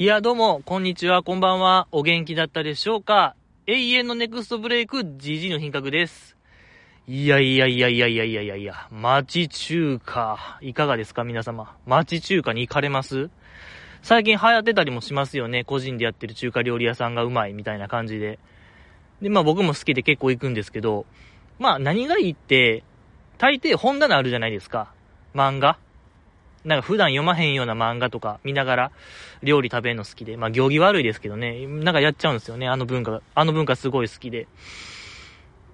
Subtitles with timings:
[0.00, 1.86] いや、どうも、こんにちは、こんばんは。
[1.92, 3.36] お元気だったでしょうか？
[3.66, 6.38] 永遠のネクストブレイク、GG の品格です。
[7.06, 11.76] いやいやいやいやいやいやいやいや、町中華、いかがですか皆様？
[11.84, 13.28] 町中華に行かれます？
[14.00, 15.64] 最近流行ってたりもしますよね。
[15.64, 18.38] 個人でやってる中華料理屋さんがうまいみたいな感じで。
[19.20, 21.04] で、まあ僕も好きで結構行くんですけど、
[21.58, 22.84] まあ何がいいって、
[23.36, 24.94] 大抵本棚あるじゃないですか。
[25.34, 25.76] 漫画。
[26.64, 28.92] なんか普段読まへんような漫画とか見ながら
[29.42, 34.46] 料理食べるの好きで、まあ行儀悪いですけどね、なんかやっちゃうんですよね、あの文化あの文化すごい好きで。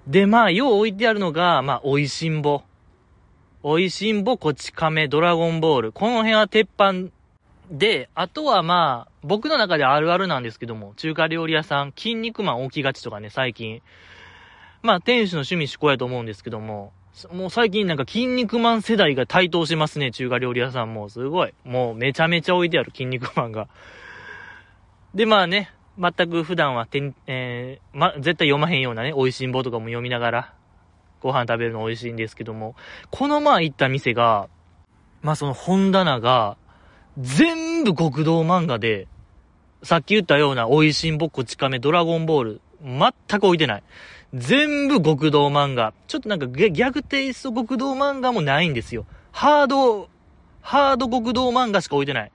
[0.07, 2.61] で、まあ、よう置いてあるのが、まあ、美味しんぼ。
[3.61, 5.91] 美味しんぼ、こち亀、ドラゴンボール。
[5.91, 7.11] この辺は鉄板
[7.69, 13.81] で、あとはまあ、僕の中であるあるなんですけども、中華料理屋さん、筋肉マン置きがちとかね、最近。
[14.81, 16.93] まあ、店主の趣味思考やと思うんですけども、
[17.31, 21.09] もう最近なんか筋肉マン世代が台頭しますね、中華料理屋さんも。
[21.09, 21.53] すごい。
[21.63, 23.67] もうめちゃめちゃ置いてある、筋肉マンが。
[25.15, 30.53] で、まあね、全く普段はてえー、ま、絶対読まへんようなね、美味しんぼとかも読みながら、
[31.21, 32.75] ご飯食べるの美味しいんですけども、
[33.09, 34.47] この前行った店が、
[35.21, 36.57] まあその本棚が、
[37.17, 39.07] 全部極道漫画で、
[39.81, 43.83] さっき言ったような美味しんぼこち亀ドラゴンボール、全く置いてない。
[44.33, 45.93] 全部極道漫画。
[46.07, 49.05] ちょっとなんかギャグテイスト極道漫画もないんですよ。
[49.31, 50.09] ハード、
[50.61, 52.31] ハード極道漫画しか置いてない。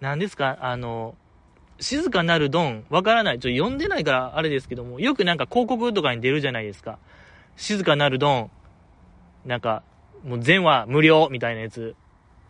[0.00, 0.58] 何ですか？
[0.60, 1.14] あの、
[1.80, 3.40] 静かなるドン、わからない。
[3.40, 6.98] ちょ、読んでないからあれですけども、よくなんか広告とかに出るじゃないですか。
[7.56, 8.50] 静かなるドン、
[9.44, 9.82] なんか、
[10.24, 11.94] もう全話無料みたいなやつ。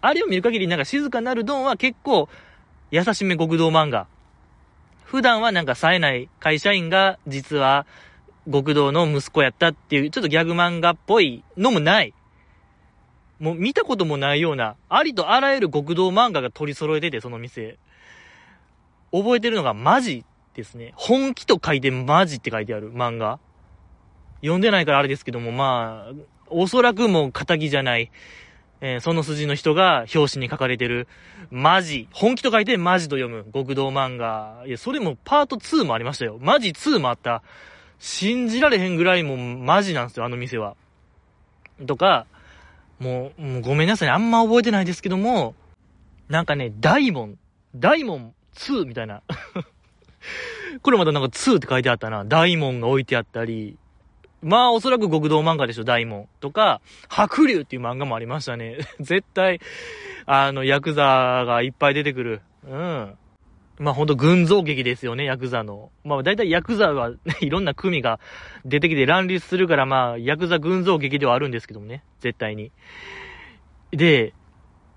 [0.01, 2.29] あれを見る限りなんか静かなるドンは結構
[2.91, 4.07] 優しめ極道漫画。
[5.05, 7.87] 普段はなんか冴えない会社員が実は
[8.51, 12.15] 極道の息子やったっていうちょっとギャグ漫画っぽいのもない。
[13.39, 17.79] もう見たこともないような、ありとあらゆる極道漫画が取り揃えてて、その店。
[19.13, 20.93] 覚えてるのがマジですね。
[20.97, 23.39] 本気と書いてマジって書いてある漫画。
[24.41, 26.15] 読んでないからあれですけども、まあ、
[26.49, 28.11] おそらくもう仇じゃない、
[28.81, 31.09] えー、その筋の人が表紙に書かれてる、
[31.51, 34.63] マジ、本気と書いてマジと読む極道漫画。
[34.67, 36.39] いや、それもパート2もありましたよ。
[36.41, 37.43] マジ2もあった。
[37.99, 40.77] 信じられへんぐらいもうマジなんですよ、あの店は。
[41.87, 42.27] とか、
[42.99, 45.55] もう、もうごめんなさい、あんま覚えてないですけども、
[46.29, 47.39] なんかね、大門、
[47.75, 49.23] 大門2みたいな。
[50.83, 52.25] これまたなんか2って書いてあったな。
[52.25, 53.77] 大門が置いてあったり、
[54.43, 56.29] まあおそらく極道漫画でしょ、大門。
[56.41, 58.79] とか、白龍っていう漫画もありましたね。
[59.01, 59.61] 絶対、
[60.27, 62.41] あの、ヤクザがいっぱい出てくる。
[62.67, 63.19] うん。
[63.79, 65.91] まあほんと群像劇ですよね、ヤクザの。
[66.05, 68.21] まあ大体ヤクザは、ね、 いろんな組が
[68.65, 72.73] 出てきて乱立するから、まあヤクザ群像劇ではあるんですけどもね、絶対に。
[73.91, 74.33] で、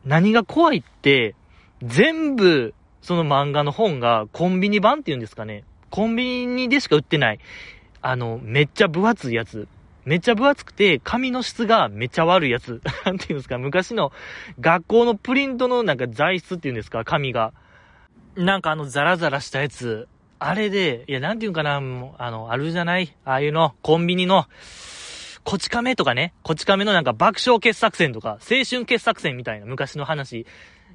[0.06, 1.36] 何が怖いって、
[1.84, 5.64] 全部その漫画の本がコンビニ版っていうんですかね。
[5.90, 7.40] コンビニでしか売ってない。
[8.02, 9.68] あの、めっちゃ分厚いやつ。
[10.06, 12.82] めっちゃ分厚くて、紙の質がめっちゃ悪いやつ。
[13.06, 14.12] なんていうんですか、昔の
[14.60, 17.54] 学校のプリントのなんか材質っていうんですか、紙が。
[18.40, 20.08] なんかあのザラザラしたやつ。
[20.40, 23.14] あれで、いや、なんていうんかな、あの、あるじゃない？
[23.26, 24.46] ああいうの、コンビニの、
[25.44, 30.46] こち亀とかね、こち亀のなんか爆笑傑作戦とか、青春傑作戦みたいな昔の話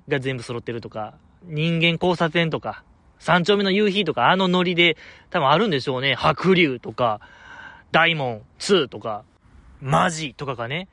[0.09, 2.83] が全部揃ってるとか、人間交差点とか、
[3.19, 4.97] 三丁目の夕日とか、あのノリで
[5.28, 6.15] 多分あるんでしょうね。
[6.15, 7.21] 白龍とか、
[7.93, 9.22] 大門2とか、
[9.83, 10.88] マジとかがね？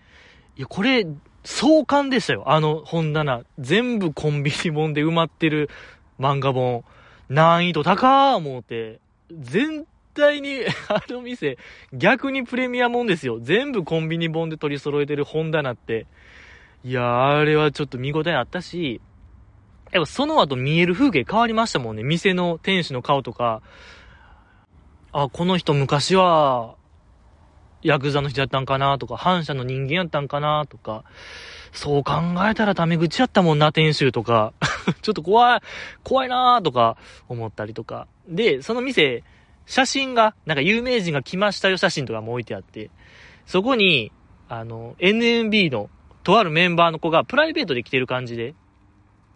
[0.57, 1.07] いや、これ、
[1.45, 2.44] 壮観でしたよ。
[2.47, 3.44] あの本棚。
[3.57, 5.69] 全部コンビニ本で埋まってる
[6.19, 6.83] 漫画本。
[7.29, 8.99] 難易度高ー思うて。
[9.31, 11.57] 全体に、 あの店、
[11.94, 13.39] 逆にプレミアもんですよ。
[13.41, 16.07] 全部コンビニ本で取り揃えてる本棚って。
[16.83, 19.01] いやあれはちょっと見応えあったし、
[19.91, 22.03] やっぱその後見える風景変わりましたもんね。
[22.03, 23.61] 店の店主の顔とか、
[25.11, 26.75] あ、この人昔は、
[27.83, 31.03] ヤクザの人やったんかなとか、反社の人間やったんかなとか、
[31.74, 32.14] そう考
[32.50, 34.54] えたらタメ口やったもんな、店主とか、
[35.02, 35.62] ちょっと怖い、
[36.04, 36.97] 怖いなとか
[37.29, 38.08] 思ったりとか。
[38.28, 39.23] で、その店、
[39.66, 42.90] 写真が、なんか有名人が来ましたよ写真とかも置いてあって、
[43.46, 44.12] そこに、
[44.50, 45.90] あの、NMB の
[46.23, 48.53] とあるメンバーの子がプライベートで来てる感じで、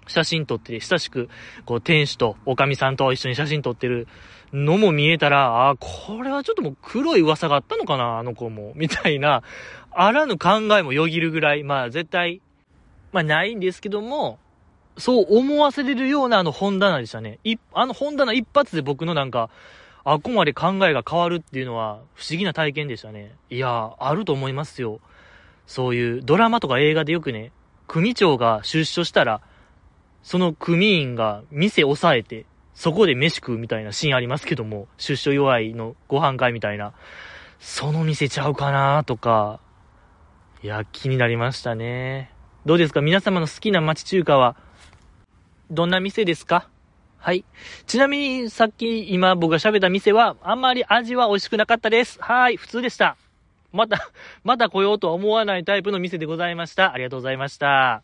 [0.08, 1.30] 写真撮って、親しく、
[1.66, 4.08] こう、店主と、おかみさんと一緒に写真撮ってる
[4.54, 9.42] のも見えたら、ああ、これはちょっともう黒い噂があったのかな、あの子も、みたいな、
[9.95, 12.42] あらぬ考えもよぎるぐらい、まあ絶対、
[13.12, 14.39] まあないんですけども、
[14.97, 17.39] そう思わせれるようなあの本棚でしたね。
[17.44, 19.50] い、あの本棚一発で僕のなんか、
[20.03, 23.36] あこまで考えが変わるっていうのは不思議な体験でしたね。
[23.50, 25.00] いや、あると思いますよ。
[25.65, 27.51] そういうドラマとか映画でよくね、
[27.88, 29.42] 組長が出所したら、
[30.24, 36.94] その組員が店押さえて、そこで飯食うみたいなシーンありますけども、出所弱いのご飯会みたいな。
[37.59, 39.59] その店ちゃうかなとか、
[40.66, 42.32] いや、気になりましたね。
[42.66, 43.00] どうですか？
[43.00, 44.56] 皆様の好きな町中華は、
[45.70, 46.70] どんな店ですか？
[47.20, 47.46] はい。
[47.86, 52.18] ちなみに、さっき今僕が喋った店は、あんまり味は美味しくなかったです。
[52.20, 53.16] はい、普通でした。
[53.74, 54.10] また、
[54.44, 56.94] また来ようとは思わないタイプの店でございました。
[56.94, 58.02] ありがとうございました。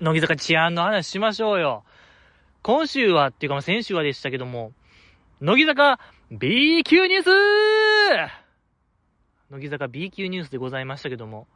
[0.00, 1.84] 乃木坂治安の話しましょうよ。
[2.62, 4.72] 今週は、っていうか先週はでしたけども、
[5.42, 6.00] 乃木坂
[6.30, 7.28] B 級ニュース
[9.50, 11.46] 乃木坂 B 級ニュースでございましたけども、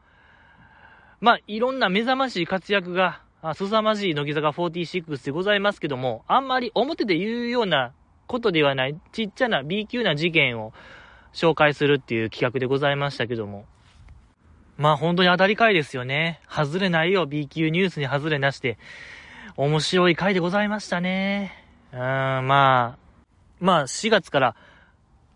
[1.20, 3.20] まあ、いろんな目覚ましい活躍が、
[3.54, 7.92] 凄まじい乃木坂46でございますけども、あんまり表で言うような
[8.26, 10.72] ことではない、ちっちゃな B 級な事件を
[11.32, 13.64] 紹介するっていう企画でございましたけども、
[14.76, 16.40] まあ本当に当たり回ですよね。
[16.48, 18.78] 外れないよ、B 級ニュースに外れなして。
[19.56, 21.52] 面白い回でございましたね。
[21.92, 22.98] うん、まあ、
[23.58, 24.56] まあ4月から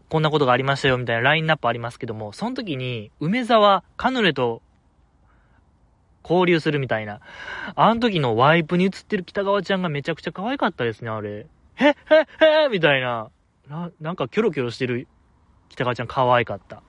[0.09, 4.63] こんなことがありましたよみたいなラインナップありますけども、その時に梅沢カヌレと
[6.23, 7.21] 交流するみたいな。
[7.75, 11.47] あの時のワイプに映ってる北川ちゃんがめちゃくちゃ可愛かったですね、あれ。
[11.75, 12.27] へっへっ
[12.65, 13.31] へみたいな。
[13.69, 15.09] な、なんかキョロキョロしてる
[15.69, 16.83] 北川ちゃん可愛かった。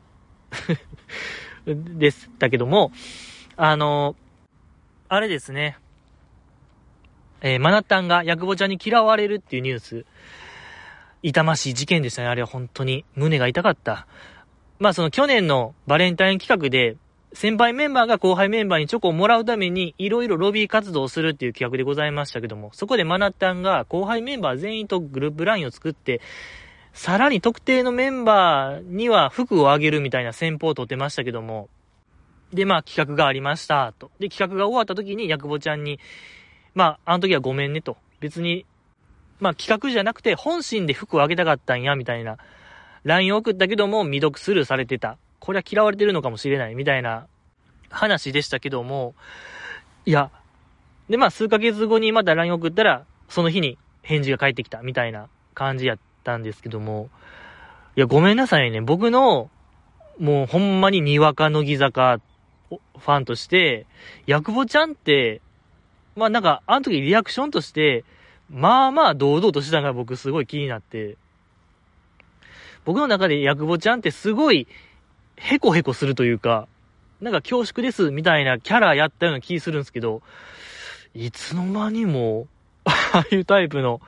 [1.66, 2.92] でしたけども、
[3.56, 4.16] あの、
[5.10, 5.78] あれですね。
[7.42, 10.06] えー、マナッタンがヤクボちゃんに嫌われるっていうニュース。
[11.22, 12.28] 痛ましい事件でしたね。
[12.28, 14.08] あれは本当に胸が痛かった。
[14.80, 16.98] まあその去年のバレンタイン企画で、
[17.34, 26.22] 先輩メンバーが後輩メンバーにチョコをもらうために、いろいろロビー活動をするっていう企画でございましたけども、そこでマナッタンが後輩メンバー全員とグループラインを作って、
[26.94, 31.70] さらに特定のメンバーには服をあげるみたいな戦法を取ってましたけども、
[32.54, 34.12] で、まあ企画がありました、と。
[34.20, 36.00] で、企画が終わった時に、ヤクボちゃんに、
[36.76, 37.98] まあ、あの時はごめんねと。
[38.20, 38.66] 別に、
[39.40, 42.38] まあ企画じゃなくて、本心で服をあげたかったんや、みたいな。
[43.04, 45.18] LINE を送ったけども、未読スルーされてた。
[45.44, 47.28] これは嫌われてるのかもしれない、みたいな
[47.90, 49.14] 話でしたけども、
[50.06, 50.32] いや、
[51.10, 57.10] で、まあ数ヶ月後にまた LINE 送ったら、その日に返事が返ってきた、みたいな感じやったんですけども、
[57.98, 58.80] いや、ごめんなさいね。
[58.80, 59.50] 僕の、
[60.18, 62.22] もうほんまににわか乃木坂
[62.70, 63.86] ファンとして、
[64.26, 65.42] ヤクボちゃんって、
[66.16, 68.06] まあなんか、あの時リアクションとして、
[68.50, 71.18] まあまあ堂々としたのが僕すごい気になって、
[72.86, 74.70] 僕の中でヤクボちゃんってすごい、
[75.36, 76.68] ヘコヘコするというか、
[77.22, 80.22] なんか恐縮ですみたいなキャラやったような気するんですけど、
[81.14, 82.48] いつの間にも、
[82.86, 84.02] ああいうタイプの、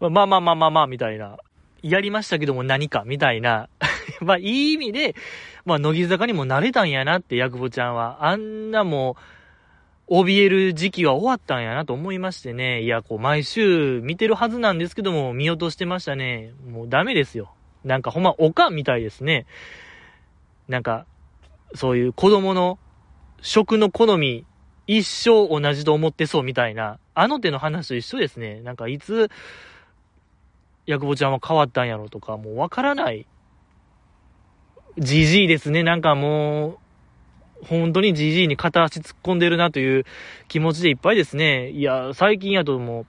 [0.00, 1.38] まあまあまあまあまあ、みたいな。
[1.82, 3.68] やりましたけども何か、みたいな。
[4.20, 5.14] まあ、いい意味で、
[5.64, 8.26] まあ、乃木坂にも慣れたんやなって、ヤクボちゃんは。
[8.26, 9.16] あんなも
[10.08, 12.82] う、怯える時期は終わったんやなと思いましてね。
[12.82, 16.52] いや、こう、毎週見てるはずなんですけども、見落としてましたね。
[16.68, 17.52] もうダメですよ。
[17.84, 19.46] なんかほんま、おかんみたいですね。
[20.72, 21.04] なんか、
[21.74, 22.78] そういう子供の
[23.42, 24.46] 食の好み、
[24.86, 28.62] 一生同じと思ってそうみたいな、あの手の話と一緒ですね。
[28.62, 29.30] なんかいつ、
[30.86, 33.26] ヤクボちゃんは変わったんやろとか、もうわからない。
[34.96, 35.82] じじいですね。
[35.82, 36.78] なんかも
[37.62, 40.04] う、本当にじじいに片足突っ込んでるなという
[40.48, 41.68] 気持ちでいっぱいですね。
[41.68, 43.04] いや、最近やとも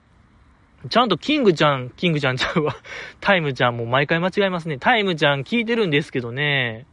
[0.83, 2.75] う、ちゃんとキングちゃん、キングちゃんちゃうわ。
[3.21, 4.77] タイムちゃんも毎回間違えますね。
[4.79, 6.87] タイムちゃん聞いてるんですけどね。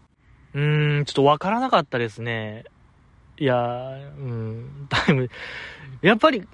[0.55, 2.65] うーん、ちょっとわからなかったですね。
[3.39, 3.55] いや
[4.19, 5.31] うん、タイム、
[6.03, 6.47] やっぱり、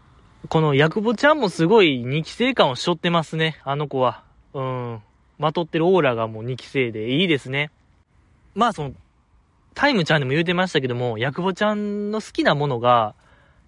[0.49, 4.23] このヤクボちゃんもすごい2期生感を背負ってますね、あの子は。
[4.55, 5.03] うん。
[5.39, 7.71] まとってるオーラがもう2期生でいいですね。
[8.55, 8.93] まあその、
[9.75, 13.15] タイムちゃんでも言うてましたけども、ヤクボちゃんの好きなものが、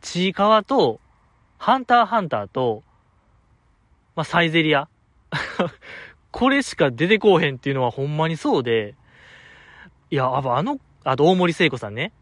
[0.01, 1.01] ちいかわと、
[1.59, 2.83] ハンターハンターと、
[4.15, 4.89] まあサイゼリア。
[6.31, 8.95] これしか出てこうへんっていうのはほんまにそうで、
[10.11, 12.13] いや、あの、あと大森聖子さんね。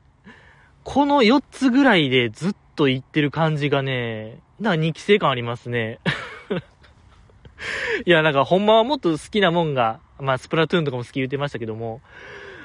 [0.84, 5.98] この4つぐらいでずっと言ってる感じがね、な、2期生感ありますね。
[8.06, 12.00] いや、なんかほんまはもっと好きなもんが、まあスプラトゥーンとかも好き言ってましたけども、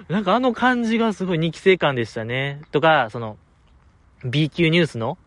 [0.08, 2.62] なんかあの感じがすごい2期生感でしたね。
[2.72, 3.38] とか、その、
[4.24, 5.18] B 級ニュースの、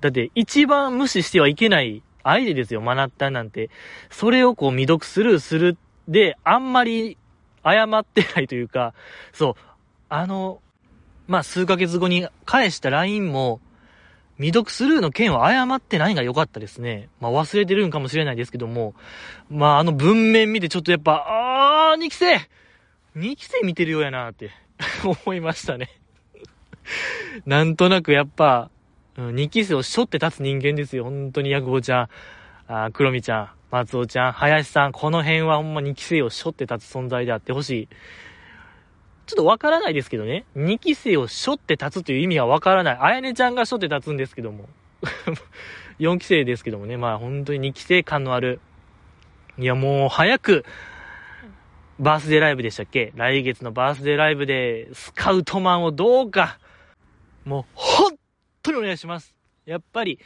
[0.00, 3.70] だって一番無視してはいけない相手ですよ、マナッタなんて。
[4.10, 5.76] それをこう未読スルーする
[6.08, 7.18] で、あんまり
[7.64, 8.94] 謝ってないというか、
[9.32, 9.54] そう、
[10.08, 10.60] あの、
[11.26, 13.60] まあ、数ヶ月後に返した LINE も、
[14.36, 17.08] 未読スルーの件は謝ってないが良かったですね。
[17.20, 18.94] まあ、忘れてるんかもしれないですけども、
[19.50, 22.36] まあ、あの文面見てちょっとやっぱ、あー、2期生
[23.16, 24.50] !2 期生見てるようやなって
[25.04, 25.90] 思いましたね
[27.46, 28.70] なんとなくやっぱ、
[29.16, 31.04] うん、2期生を背負って立つ人間ですよ。
[31.04, 32.08] 本当にヤクボちゃん、
[32.66, 37.88] あ黒見ちゃん、松尾ちゃん、林さん、この辺はほんま2期生を背負って立つ存在であってほしい。
[39.24, 40.44] ちょっとわからないですけどね。
[40.56, 42.98] 2期生を背負って立つという意味はわからない。
[43.00, 44.68] あやねちゃんが背負って立つんですけども。
[45.98, 46.98] 4期生ですけどもね。
[46.98, 48.60] まあ本当に2期生感のある。
[49.58, 50.66] いやもう早く、
[51.98, 53.14] バースデーライブでしたっけ？
[53.16, 56.58] 来月のバースデーライブで、スカウトマンをどうか、
[57.46, 58.18] もう、本
[58.62, 59.34] 当にお願いします。
[59.64, 60.18] やっぱり、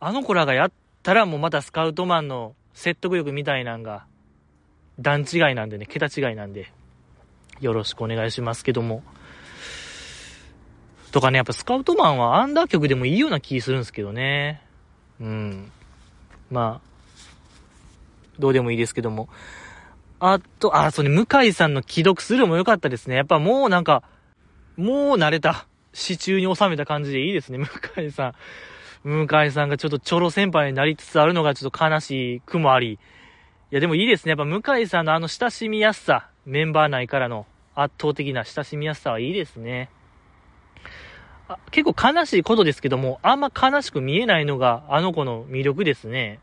[0.00, 0.72] あの子らがやっ
[1.06, 4.06] たらもうまたスカウトマンの説得力みたいなんが、
[4.98, 6.72] 段違いなんでね、桁違いなんで、
[7.60, 9.04] よろしくお願いしますけども。
[11.12, 14.60] とかね、やっぱスカウトマンはアンダー曲でもいいような気するんですけどね。
[15.20, 15.70] うん。
[16.50, 17.20] まあ、
[18.40, 19.28] どうでもいいですけども。
[20.18, 23.14] あと、あ、そうね、向井さんの既読するも良かったですね。
[23.14, 24.02] やっぱもうなんか、
[24.76, 25.68] もう慣れた。
[25.92, 28.34] 支柱に収めた感じでいいですね、向井さん。
[29.06, 32.94] 向井さんがちょっとチョロ先輩になりつつあるのがちょっと悲しい句もあり。
[32.94, 32.98] い
[33.70, 34.30] や、でもいいですね。
[34.30, 37.46] やっぱ向井さんのあの親しみやすさ、メンバー内からの
[37.76, 39.90] 圧倒的な親しみやすさはいいですね。
[41.48, 46.40] あ結構悲しいことですけども、あんま悲しく見えないのがあの子の魅力ですね。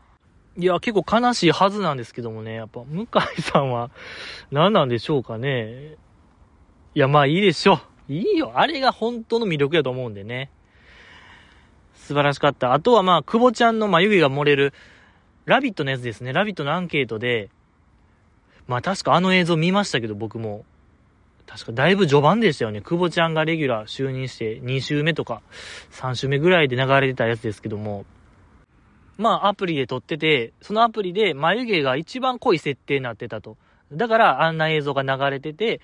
[0.56, 3.90] いや、結構悲しいはずなんですけどもね、やっぱ、向井さんは、
[4.50, 5.96] 何なんでしょうかね。
[6.94, 7.74] いや、まあいいでしょ
[8.08, 8.12] う。
[8.12, 8.52] いいよ。
[8.54, 10.50] あれが本当の魅力やと思うんでね。
[12.04, 12.74] 素晴らしかった。
[12.74, 14.74] あとはまあ、久保ちゃんの眉毛が漏れる、
[15.46, 16.32] ラビットのやつですね。
[16.32, 17.50] ラビットのアンケートで、
[18.66, 20.64] まあ確かあの映像見ましたけど、僕も。
[21.46, 22.80] 確かだいぶ序盤でしたよね。
[22.80, 25.42] 久保ちゃんがレギュラー就任して2週目とか
[25.92, 28.06] 3週目ぐらいで流れてたやつですけども、
[29.18, 33.56] まあアプリで撮ってて、そのアプリで眉毛が一番濃い設定になってたと。
[33.92, 35.80] だからあんな映像が流れてて、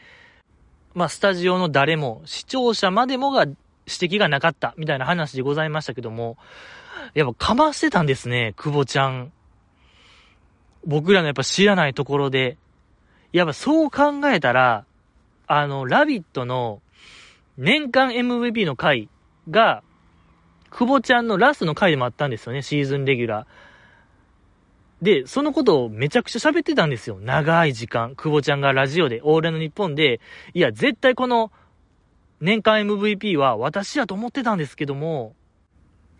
[0.94, 3.46] まあスタジオの誰も、視聴者までもが
[3.90, 6.36] 指摘がなかったみたいな話でございましたけども、
[7.14, 9.32] やっぱかましてたんですね、久保ちゃん。
[10.86, 12.56] 僕らのやっぱ知らないところで。
[13.32, 14.84] やっぱそう考えたら、
[15.46, 16.82] あの、ラビットの
[17.58, 19.08] 年間 MVP の回
[19.48, 19.82] が、
[20.70, 23.46] 久保ちゃんのラストの回でもあったんですよね、シーズンレギュラー。
[25.04, 27.18] で、そのことをめちゃくちゃ喋ってたんですよ。
[27.20, 28.14] 長い時間。
[28.16, 30.20] 久保ちゃんがラジオで、オールの日本で、
[30.52, 31.50] いや、絶対この
[32.40, 35.34] 年間 MVP は私やと思ってたんですけども、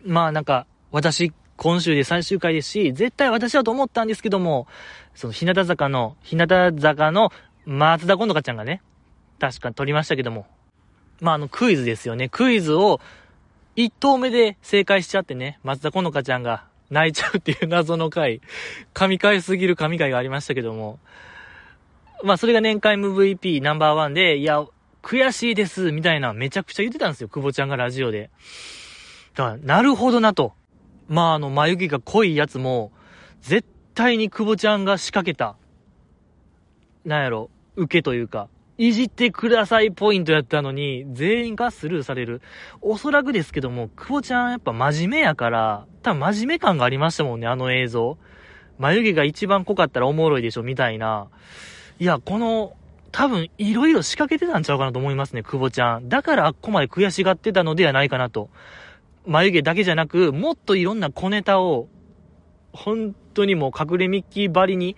[0.03, 4.67] まあなんか、私、今週で最終回ですし、絶対私だと思ったんですけども、
[5.15, 6.47] その日向坂の、日向
[6.79, 7.31] 坂の
[7.65, 8.81] 松田今度かちゃんがね、
[9.39, 10.45] 確か取りましたけども、
[11.19, 12.29] まああのクイズですよね。
[12.29, 12.99] クイズを
[13.75, 18.41] 一投目で正解しちゃってね、松田好花ちゃんが泣いちゃうっていう謎の回、
[18.93, 20.99] 神回すぎる神回がありましたけども、
[22.23, 24.65] まあそれが年間 MVP ナンバーワンで、いや、
[25.01, 28.29] 悔しいです、みたいなめちゃくちゃ言ってたんですよ、久保ちゃんがラジオで。
[29.35, 30.53] だから、なるほどなと。
[31.07, 32.91] まああの、眉毛が濃いやつも、
[33.41, 35.55] 絶対に久保ちゃんが仕掛けた、
[37.05, 42.41] なんやろ、受けというか、いじってくださいポイントやったのに、全員がスルーされる。
[42.81, 48.17] おそらくですけども、久保ちゃんやっぱ真面目やから、多分真面目感がありましたもんね、あの映像。
[48.79, 51.27] 眉毛が一番濃かったらおもろいでしょ、みたいな。
[51.99, 52.73] いや、この、
[53.11, 56.09] 多分、いろいろ仕掛けてたんちゃうかなと思いますね、久保ちゃん。
[56.09, 58.49] だからあっこまで悔しがってたのではないかなと。
[59.25, 61.87] 眉毛だけじゃなく、もっといろんな小ネタを、
[62.73, 64.95] 本当にもう隠れミッキーばりに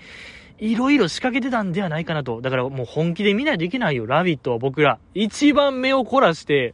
[0.59, 2.41] いろいろ仕掛けてたんではないかなと。
[2.41, 4.99] だからもう本気で見ないといけないよ、ラビットは僕ら。
[5.13, 6.73] 一番目を凝らして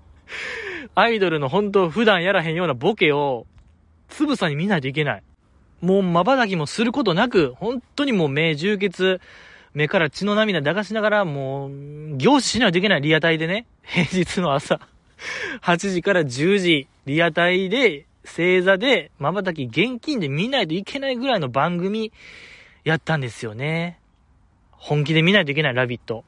[0.94, 3.46] アイドルの本当普段やらへんようなボケを、
[4.08, 5.22] つぶさに見ないといけない。
[5.80, 9.20] もう瞬きもすることなく、本当にもう目充血、
[9.78, 13.64] 目から血の涙流しながら、もう、凝視しないといけないリアタイでね。
[13.84, 14.80] 平日の朝。
[15.62, 22.10] 8時から10時、リアタイで、星座で、瞬き現金で見ないといけないぐらいの番組
[22.82, 24.00] やったんですよね。
[24.72, 26.24] 本気で見ないといけない、ラビット。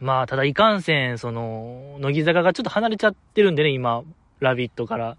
[0.00, 4.04] まあ、ただいかんせん、その、乃木坂がちょっと離れちゃってるんでね、今、
[4.38, 5.16] ラビットから。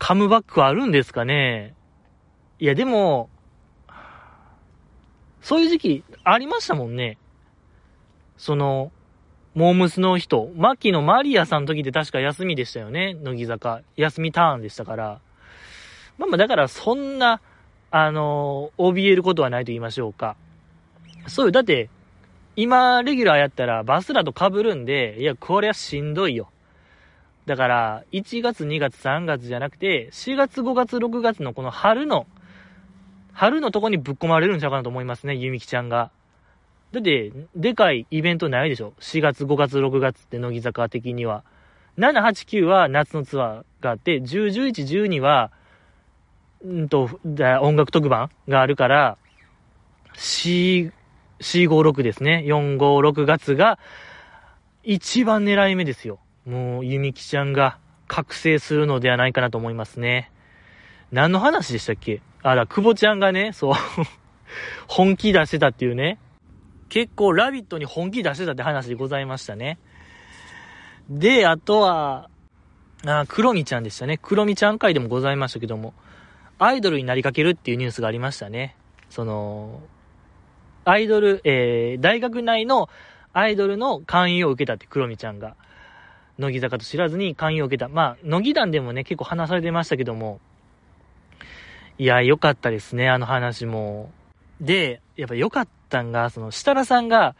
[0.00, 1.74] カムバックはあるんですかね
[2.58, 3.30] いや、でも、
[5.42, 7.18] そういう時期ありましたもんね。
[8.36, 8.92] その、
[9.54, 13.82] モームスの人、牧野マリアさんの時って確か休みでしたよね、乃木坂。
[13.96, 15.20] 休みターンでしたから。
[16.18, 17.40] まあまあ、だからそんな、
[17.90, 20.36] あの、怯えることはないと言いましょうか。
[21.26, 21.52] そうよ。
[21.52, 21.90] だって、
[22.56, 26.50] 今、レギュラーやったら、バスラと被るんで、いや、これはしんどいよ。
[27.46, 32.26] だから、1月、2月、3月じゃなくて、4月、5月、6月のこの春の、
[33.40, 36.10] 春のとこにぶっ込まれるんちゃうかなと思いますね、ゆみきちゃんが。
[36.92, 41.42] だって、でかいイベントないでしょ ?4 月、5月、6月って乃木坂的には。
[41.96, 45.52] 7、8、9は夏のツアーがあって、10、11、12は、
[46.66, 47.08] んと、
[47.62, 49.16] 音楽特番があるから、
[50.16, 50.92] 4、
[51.40, 52.44] 4、5、6ですね。
[52.46, 53.78] 4、5、6月が、
[54.84, 56.18] 一番狙い目ですよ。
[56.44, 60.30] もう、ゆみきちゃんが覚醒するのではないかなと思いますね。
[61.10, 62.20] 何の話でしたっけ？
[62.42, 63.74] あら、久保ちゃんがね、そう
[64.88, 66.18] 本気出してたっていうね。
[66.88, 69.78] 結構、ラビットに本気出してたって話でございましたね。
[71.08, 72.30] で、あとは、
[73.06, 74.18] あ、黒みちゃんでしたね。
[74.20, 75.94] 黒みちゃん会でもございましたけども、
[76.58, 78.76] アイドルになりかけるっていうニュースがありましたね。
[79.08, 79.80] その、
[80.84, 82.88] アイドル、えー、大学内の
[83.32, 85.56] アイドルの勧誘を受けたって黒みちゃんが。
[86.38, 87.88] 乃木坂と知らずに勧誘を受けた。
[87.88, 90.40] まあ、乃木団でもね、結構話されてましたけども、
[92.00, 94.10] いや、良かったですね、あの話も。
[94.58, 97.36] で、やっぱ良かったんが、その、設楽さんが、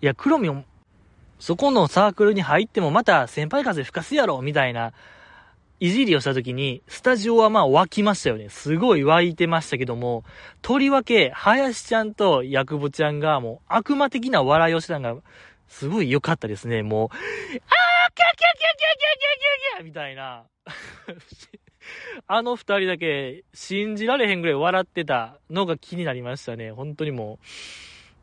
[0.00, 0.62] いや、黒みを、
[1.40, 4.92] そこのサークルに入ってもまた先輩風吹かすやろ、みたいな、
[5.80, 8.50] いじりをした時に、スタジオはまあ湧きましたよね。
[8.50, 10.22] すごい湧いてましたけども、
[10.62, 15.20] とりわけ、林ちゃんとヤクボちゃんがもう悪魔的な笑いをしたのが、
[15.66, 16.84] すごい良かったですね。
[16.84, 17.66] もう、あーキャキャキャ
[18.14, 19.28] キャキャキャ
[19.74, 20.44] キャキャみたいな。
[22.26, 26.72] あの二人だけ信じられへんぐらい笑ってたのが気になりましたね。
[26.72, 27.38] 本当にも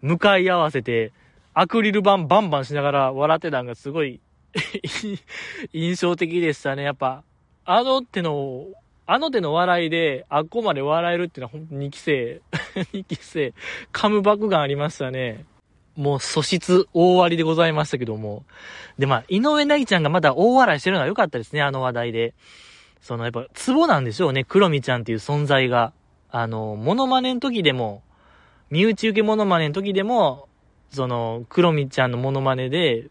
[0.03, 1.11] う、向かい合わせて、
[1.53, 4.19] アクリル板バンバンしながら笑ってたのがすごい
[5.73, 6.83] 印象的でしたね。
[6.83, 7.23] やっぱ、
[7.65, 8.67] あの手の、
[9.05, 12.41] あの手の笑いで、あっこまで笑えるっていうのは本当に2期生、
[12.93, 13.53] 2期生、
[13.91, 15.45] カムバック感ありましたね。
[15.95, 18.45] もう素質大割りでございましたけども。
[18.97, 22.33] で、まあ、井上なぎちゃんがまだ大笑いしてるのは良かったですね、あの話題で。
[23.01, 25.93] そのやっぱ、ツボなんでしょうね、黒みちゃんっていう存在が。
[26.31, 28.03] あの、モノマネの時でも、
[28.69, 30.47] 身内受けモノマネの時でも、
[30.91, 33.07] その、黒みちゃんのモノマネで、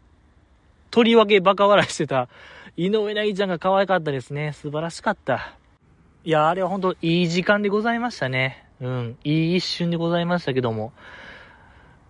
[0.91, 2.29] とりわけバカ笑いしてた
[2.77, 4.53] 井上なぎちゃんが可愛かったですね。
[4.53, 5.55] 素晴らしかった。
[6.23, 8.65] いや、あれは本当いい時間でございましたね。
[8.81, 9.17] うん。
[9.23, 10.93] いい一瞬でございましたけども。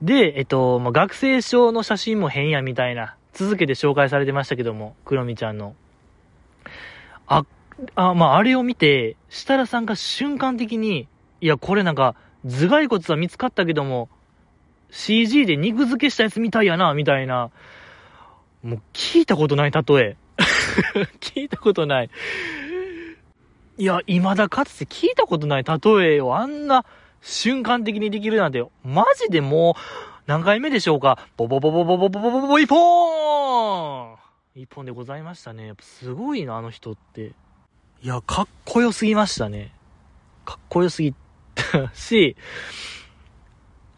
[0.02, 5.76] で、えっと、まあ、学生証の写真も変やみたいな、続けて紹介されてましたけども、クロミちゃんの。
[7.28, 7.46] あ、
[7.96, 11.08] あ、まあ、あれを見て、設楽さんが瞬間的に、
[11.42, 12.16] いや、これなんか、
[12.46, 14.10] 頭蓋骨は見つかったけども、
[14.92, 17.52] CG で肉付けしたやつみたいやな、みたいな、
[18.64, 20.18] もう聞いたことない例え。
[21.20, 22.10] 聞いたことない。
[23.78, 26.86] いや、未だかつて聞いたことない例えをあんな
[27.22, 29.82] 瞬間的にできるなんて、マジでもう、
[30.28, 34.16] 何回目でしょうかボボボボボボボボボボ一本
[34.56, 35.68] 一本でございましたね。
[35.68, 37.32] やっぱすごいな、あの人って。
[38.02, 39.74] いや、かっこよすぎましたね。
[40.46, 41.14] かっこよすぎ
[41.54, 42.38] た し、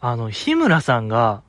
[0.00, 1.42] あの、日村さんが、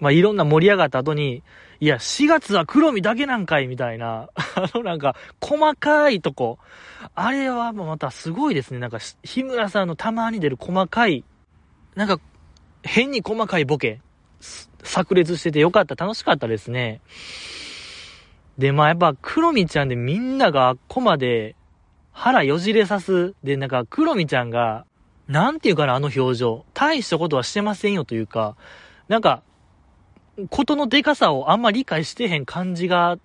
[0.00, 1.44] まあ、いろんな盛り上がった後に、
[1.78, 6.58] いや、4月は黒身だけなんかいみたいな、 あのなんか、細かいとこ。
[7.14, 8.80] あれはもうまたすごいですね。
[8.80, 11.24] なんか、日村さんのたまに出る細かい、
[11.94, 12.18] なんか、
[12.82, 14.00] 変に細かいボケ、
[14.82, 17.00] 炸裂しててよかった、楽しかったですね。
[18.58, 21.56] で、まあやっぱ、黒みちゃんでみんながあっこまで
[22.12, 23.34] 腹よじれさす。
[23.42, 24.86] で、なんか、黒みちゃんが、
[25.28, 26.64] なんていうかな、あの表情。
[26.74, 28.56] 大したことはしてませんよというか、
[29.08, 29.42] なんか、
[30.50, 33.18] ことのでかさをあんま理解してへん感じが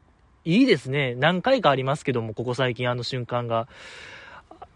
[0.45, 1.15] いいですね。
[1.15, 3.67] 何回かありますけども、ここ最近あの瞬間が。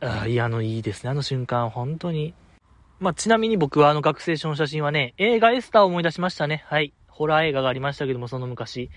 [0.02, 1.10] あいや、あの、いいですね。
[1.10, 2.34] あの瞬間、本当に。
[3.00, 6.64] まあ、ちなみに僕はあの学生証の写真はね、映画エスターを思い出しましたね。
[6.68, 6.94] はい。
[7.08, 8.90] ホラー映画がありましたけども、その昔。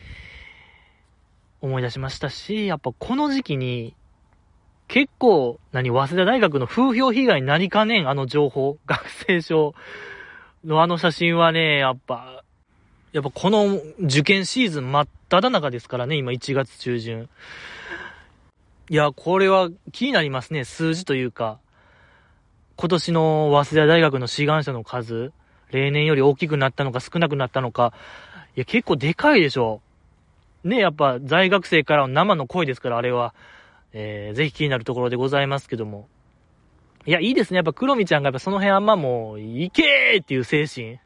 [1.65, 3.95] 思い出しましたし、やっぱこの時期に、
[4.87, 8.77] 結構、何、早稲田大学の風評被害になりかねん、あの情報。
[8.87, 9.75] 学生証
[10.65, 12.45] のあの写真はね、やっぱ、
[13.13, 17.31] やっぱこの受験シーズン真っ只中ですからね、今1月中旬。
[18.91, 21.59] いや、これは気になりますね、数字というか。
[22.77, 25.33] 今年の早稲田大学の志願者の数、
[25.71, 27.95] 例年より大きくなったのか少なくなったのか、
[28.55, 29.81] いや、結構でかいでしょ。
[30.65, 33.35] ね、やっぱ在学生からの生の声ですから、あれは。
[33.97, 36.09] えー、ぜひ気になるところでございますけども。
[37.07, 37.57] いや、いいですね。
[37.57, 40.99] やっぱ黒見ちゃんがやっぱその辺あんまもう、いけーっていう精神。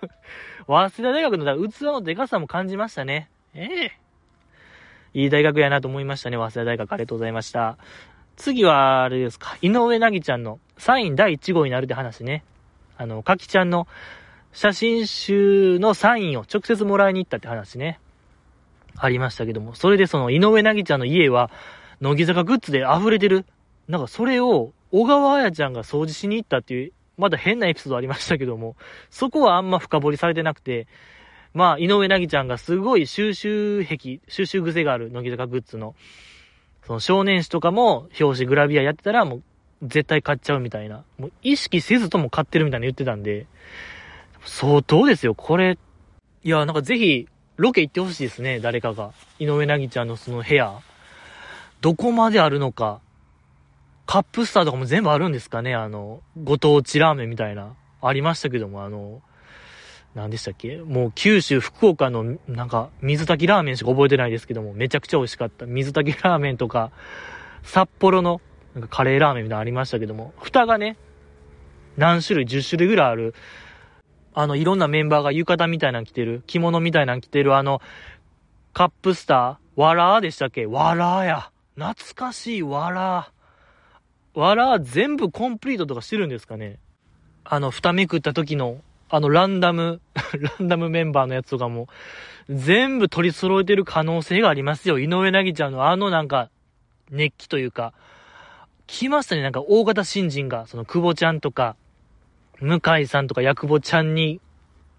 [0.66, 3.28] 早稲田大学の器のでかさも感じましたね。
[3.54, 3.92] ええ
[5.12, 6.92] いい大学やなと思いましたね、早稲田大学。
[6.92, 7.76] ありがとうございました。
[8.36, 12.42] 次は、あれですか、井上なぎちゃんのサイン第1号になるって話ね。
[12.96, 13.86] あの、かきちゃんの
[14.52, 18.00] 写真集のサインを直接もらいに行ったって話ね。
[18.96, 19.74] ありましたけども。
[19.74, 21.50] それでその井上なぎちゃんの家は、
[22.00, 23.44] 乃木坂グッズで溢れてる。
[23.88, 28.76] なんかそれを、小川彩ちゃんが掃除しに行ったっていうまだ変なエピソードありましたけども、
[29.10, 30.86] そこはあんま深掘りされてなくて、
[31.52, 35.94] まあ、井上なぎちゃんがすごい収集癖、収集癖がある乃木坂グッズの、
[36.84, 39.42] その少年誌とかも表紙グラビアやってたらもう
[39.82, 41.04] 絶対買っちゃうみたいな。
[41.18, 43.46] もう意識せずとも買ってるみたいな言ってたんで、
[44.44, 45.78] 相当ですよ、これ。
[46.42, 49.12] いや、なんかぜひ、ロケ行ってほしいですね、誰かが。
[49.38, 50.80] 井上なぎちゃんのその部屋。
[51.80, 53.00] どこまであるのか。
[54.06, 57.74] カップスターとかも全部あるんですかねあの、ご当地ラーメンみたいな。
[58.02, 59.22] ありましたけども、あの、
[60.14, 60.76] 何でしたっけ？
[60.78, 65.66] もう九州、福岡のなんか水炊きラーメンしか覚えてないですけども、めちゃくちゃ美味しかった。
[65.66, 66.92] 水炊きラーメンとか、
[67.62, 68.40] 札幌の
[68.74, 70.96] なんかカレーラーメンみたいなのありましたけども、蓋がね、
[71.96, 73.34] 何種類、10種類ぐらいある、
[74.34, 77.80] あの、いろんなメンバーが浴衣みたいなの着てる、着物みたいなの着てる、あの、
[78.72, 80.66] カップスター、わらーでしたっけ？
[80.66, 81.50] わらーや。
[81.76, 84.40] 懐かしいわらー。
[84.40, 86.78] わらー全部コンプリートとかしてるんですかね？
[87.44, 90.00] あの、蓋めくった時の、あの、ランダム、
[90.58, 91.88] ランダムメンバーのやつとかも、
[92.48, 94.98] 全部取り揃えてる可能性がありますよ。
[94.98, 96.50] 井上なぎちゃんのあのなんか、
[97.10, 97.92] 熱気というか、
[98.86, 101.76] 来ましたね、なんか大型新人が、その久保ちゃんとか、
[102.60, 104.40] 向井さんとかヤクボちゃんに、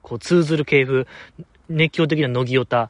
[0.01, 1.07] こう通ずる系譜、
[1.69, 2.89] 熱狂的な乃木オタ。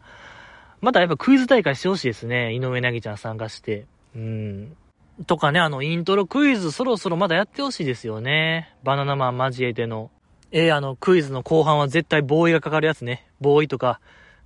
[0.81, 2.53] またやっぱクイズ大会してほしいですね。
[2.53, 3.85] 井上なぎちゃん参加して。
[4.15, 4.75] うん。
[5.27, 8.73] とかね、あの、イントロクイズそろそろまだやってほしいですよね。
[8.83, 10.11] バナナマン交えての。
[10.51, 13.27] えー、あの、クイズの後半は絶対ボーイがかかるやつね。
[13.39, 13.99] ボーイとか、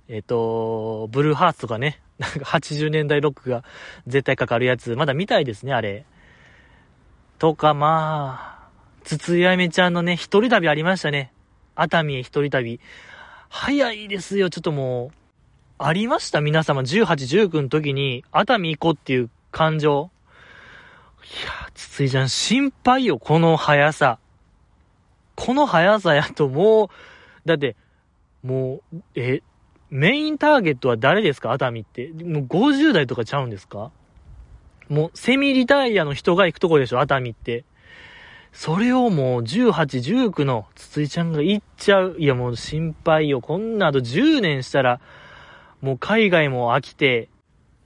[0.08, 2.00] えっ、ー、と、ブルーハーツとかね。
[2.18, 3.64] なんか80年代ロックが
[4.06, 4.94] 絶対かかるやつ。
[4.94, 6.04] まだ見たいですね、あれ。
[7.38, 8.59] とか、まあ、
[9.04, 11.32] 筒井あめちゃんのね、一人旅ありましたね。
[11.74, 12.80] 熱海へ一人旅。
[13.48, 15.14] 早いですよ、ちょっともう。
[15.78, 16.40] ありました？
[16.40, 20.10] 皆様、18、19の時に、熱海行こうっていう感情。
[21.22, 24.18] いや、筒井ちゃん心配よ、この速さ。
[25.36, 26.88] この速さやともう、
[27.46, 27.76] だって、
[28.42, 29.42] もう、え、
[29.88, 31.50] メインターゲットは誰ですか？
[31.52, 32.08] 熱海って。
[32.08, 33.90] もう50代とかちゃうんですか？
[34.88, 37.64] もう、セミリタイヤの人が行くとこでしょ、熱海って。
[38.52, 39.72] それをもう、18、
[40.28, 42.16] 19の筒井ちゃんが行っちゃう。
[42.18, 43.40] いや、もう心配よ。
[43.40, 45.00] こんなあと10年したら、
[45.80, 47.28] もう海外も飽きて、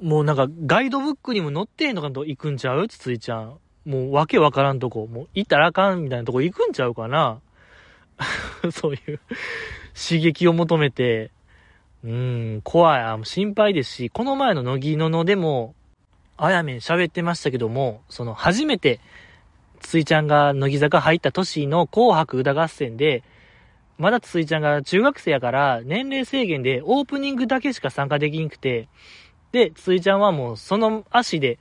[0.00, 2.88] もうなんか、ガイドブックにも載ってへんのかと行くんちゃう？
[2.88, 3.58] 筒井ちゃん。
[3.84, 5.06] もう、わけわからんとこ。
[5.06, 7.40] もう、行ったらあかんみたいなとこ行くんちゃうかな？
[8.72, 9.20] そういう
[9.94, 11.30] 刺激を求めて、
[12.04, 13.24] うん、怖い。
[13.24, 15.74] 心配ですし、この前の乃木ののでも、
[16.36, 19.00] あやめん喋ってましたけども、その初めて、
[19.84, 23.22] ついちゃんが乃木坂入った年の紅白歌合戦で、
[23.98, 28.88] まだついちゃんが中学生やから年齢制限でオープニングだけしか参加できんくて、
[29.52, 31.58] で、ついちゃんはもうその足で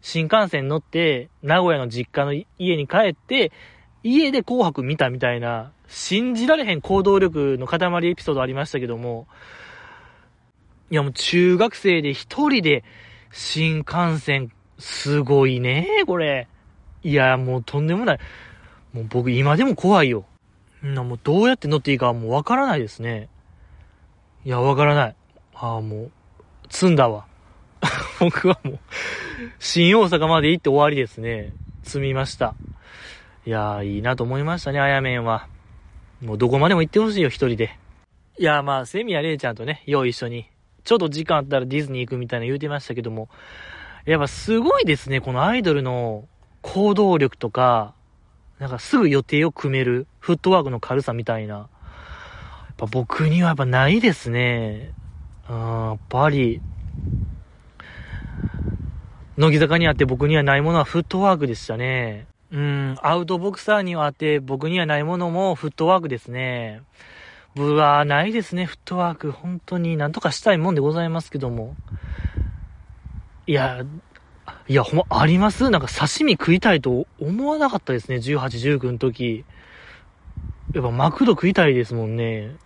[0.00, 3.52] 新幹線乗って名古屋の実家の家に帰って、
[4.02, 9.26] 家で紅白見たみたいな、信じられへん行動力の塊エピソードありましたけども、
[10.90, 12.84] いやもう中学生で一人で
[13.32, 16.48] 新幹線、すごいね、これ。
[17.04, 18.18] いや、もうとんでもない。
[18.92, 20.24] もう僕今でも怖いよ。
[20.82, 23.28] な、もうどうやって乗っていいかもうわからないですね。
[24.44, 25.16] いや、わからない。
[25.54, 26.10] ああ、もう、
[26.68, 27.26] 積んだわ。
[28.20, 28.78] 僕はもう、
[29.58, 31.52] 新大阪まで行って終わりですね。
[31.82, 32.54] 積みました。
[33.46, 35.46] いやー、いいなと思いましたね、あやめんは。
[36.22, 37.76] もうどこまでも行ってほしいよ、一人で。
[38.38, 40.48] いや、まあ、セミヤレイちゃんとね、よう一緒に
[40.84, 43.28] ちょっと時間あったらディズニー行くみたいな言うてましたけども、
[44.04, 46.28] やっぱすごいですね、このアイドルの
[46.64, 47.92] 行動力とか、
[48.58, 51.54] なんかすぐ予定を組めるフットワークの軽さみたいな。
[51.54, 51.68] やっ
[52.78, 54.92] ぱ僕にはやっぱないですね。
[55.48, 56.62] うん、やっぱり、
[59.36, 62.26] 乃木坂にあって僕にはないものはフットワークでしたね。
[62.50, 66.80] うん、アウトボクサーにはあって僕にはないものもフットワークですね。
[67.56, 69.32] うわないですね、フットワーク。
[69.32, 71.76] 本当になんとかしたいもんでございますけども。
[73.46, 73.84] いや、
[74.66, 75.68] いや、ほんま、あります？
[75.70, 79.44] なんか刺身食いたいと思わなかったですね、18、19の時。
[80.72, 82.48] やっぱマクド食いたいですもんね。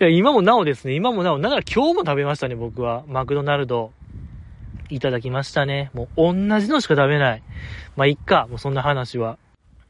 [0.00, 3.04] いや、今もなおですね、今もなお、だから今日も食べましたね、僕は。
[3.06, 3.92] マクドナルド。
[4.88, 5.90] いただきましたね。
[5.94, 7.42] もう同じのしか食べない。
[7.96, 9.38] まあ、いっか、もうそんな話は。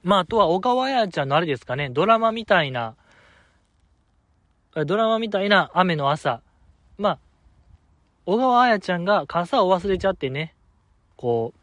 [0.02, 2.94] まあ、あとは小川彩ちゃんのあれですかね、ドラマみたいな、
[4.86, 6.40] ドラマみたいな雨の朝。
[6.98, 7.18] まあ、
[8.26, 10.52] 小川彩ちゃんが傘を忘れちゃってね、
[11.16, 11.54] こ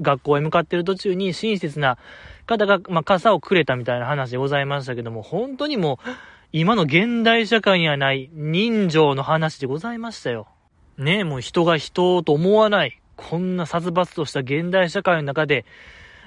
[0.00, 1.98] う、学校へ向かってる途中に親切な
[2.46, 6.08] 方が、まあ、傘をくれたみたいな話でございましたけども、本当にもう、
[6.50, 10.48] 今の現代社会にはない人情の話でございましたよ。
[10.96, 13.00] ねえ、もう人が人と思わない。
[13.16, 15.66] こんな殺伐とした現代社会の中で、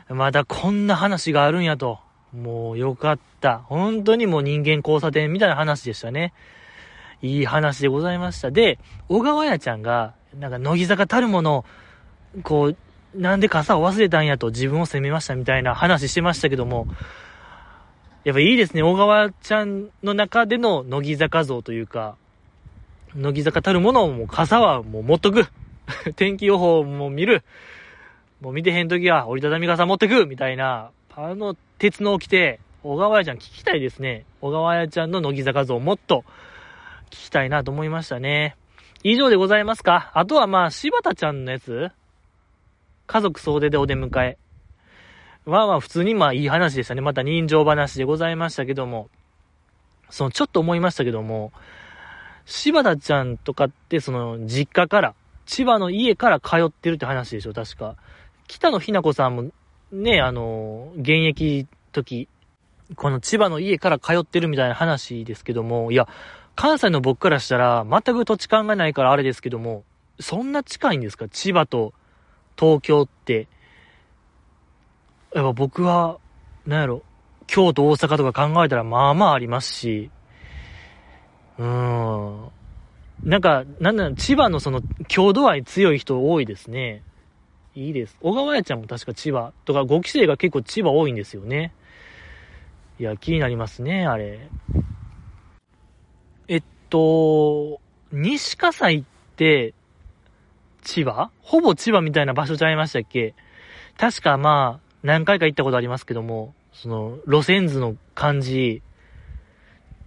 [0.10, 2.00] まだこんな話があるんやと。
[2.34, 3.60] もうよかった。
[3.60, 6.34] 本当にもう人間交差点みたいな話でしたね。
[7.22, 8.52] いい話でございました。
[8.52, 8.80] で、
[9.10, 11.66] 小川屋ちゃんが、なんか乃木坂たるもの、
[12.44, 12.78] こう、
[13.16, 16.88] なんで傘を忘れたんやと自分を責めましたみたいな話してましたけども、
[18.24, 18.84] やっぱいいですね。
[18.84, 22.16] 小川ちゃんの中での乃木坂像というか、
[23.16, 25.46] 乃木坂たるものをもう傘はもう持っとく。
[26.16, 27.44] 天気予報も見る。
[28.40, 34.26] もう見てへんときは折りたたみ傘持ってくみたいな、あの鉄の起きて、小川屋ちゃん聞きたいですね。
[34.40, 36.24] 小川屋ちゃんの乃木坂像もっと
[37.12, 38.56] 聞きたいなと思いましたね。
[39.04, 40.12] 以上でございますか？
[40.16, 41.92] あとはまあ、柴田ちゃんのやつ？
[43.06, 44.38] 家族総出でお出迎え。
[45.46, 47.02] まあまあ普通にまあいい話でしたね。
[47.02, 49.10] また人情話でございましたけども。
[50.14, 51.54] そのちょっと思いましたけども、
[52.46, 57.96] 柴田ちゃんとかってその実家から、千葉の家から通ってるって話でしょ、確か。
[58.48, 59.52] 北野日な子さんも
[59.94, 62.28] ね、あの、現役時、
[62.98, 66.10] この千葉の家から通ってるみたいな話ですけども、いや、
[66.62, 69.84] 関西の僕からしたら全く土地勘がないからあれですけども、
[70.20, 71.28] そんな近いんですか？
[71.28, 71.92] 千葉と
[72.56, 73.48] 東京って。
[75.34, 76.20] やっぱ僕は、
[76.68, 77.02] なんやろ、
[77.48, 80.12] 京都、大阪とか考えたらまあまあありますし、
[81.58, 82.52] うーん。
[83.24, 87.02] なんか、なんだ千葉のその、郷土愛強い人多いですね。
[87.74, 88.18] いいです。
[88.22, 91.74] 小川屋ちゃんも確か千葉とか5期生が結構千葉多いんですよね。
[93.00, 94.48] いや、気になりますね、あれ。
[96.92, 99.04] と、西葛西っ
[99.36, 99.74] て、
[100.84, 101.32] 千葉？
[101.42, 103.34] ほぼ千葉みたいな場所ちゃいましたっけ？
[103.98, 108.82] 確かまあ、何回か行ったことありますけども、その、路線図の感じ、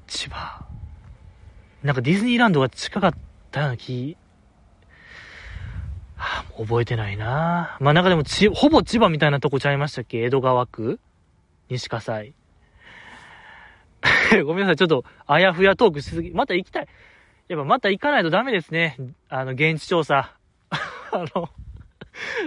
[0.06, 0.64] 千葉。
[1.82, 3.14] なんかディズニーランドが近かっ
[3.50, 4.16] たような気、
[6.16, 7.76] はあ、覚えてないな。
[7.80, 10.22] まあなんかでもち、ほぼ千葉みたいなとこちゃいましたっけ？
[10.22, 11.00] 江戸川区？
[11.68, 12.34] 西葛西。
[14.44, 16.30] ごめんなさい、ちょっと、あやふやトークしすぎ。
[16.30, 16.88] また行きたい。
[17.48, 18.96] やっぱまた行かないとダメですね。
[19.28, 20.34] あの、現地調査。
[20.70, 21.48] あの、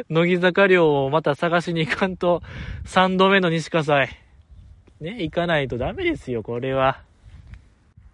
[0.10, 2.42] 乃木坂寮をまた探しに行かんと、
[2.86, 4.16] 3度目の西葛西。
[5.02, 7.02] ね、行かないとダメですよ、これは。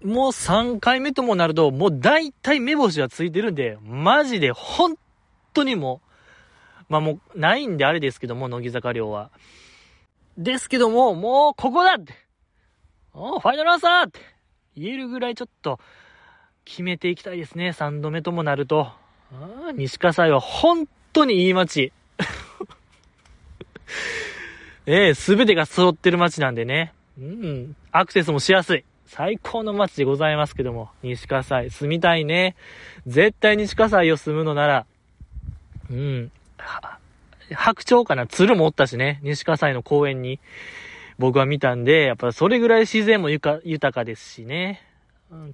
[0.03, 4.95] もう3回目ともなると、もう大体目星はついてるんで、マジで本
[5.53, 9.31] 当にもう、まあもうないんであれですけども、乃木坂寮は。
[10.37, 12.13] ですけども、もうここだって、
[13.13, 14.19] おファイナルアンサーって
[14.75, 15.79] 言えるぐらいちょっと
[16.65, 18.87] 決めていきたいですね、3度目ともなると。
[19.31, 21.91] あ西葛西は本当にいい街。
[24.85, 26.93] ええすべてが揃ってる街なんでね。
[27.19, 27.75] うん。
[27.91, 28.83] アクセスもしやすい。
[29.05, 32.55] 最高の街でございますけども、西葛西、住みたいね。
[33.05, 34.85] 絶対西葛西を住むのなら、
[35.91, 36.31] うん。
[37.51, 40.39] 白鳥かな鶴もおったしね、西葛西の公園に
[41.19, 44.81] 僕は見たんで、やっぱそれぐらい自然もゆか豊かですしね。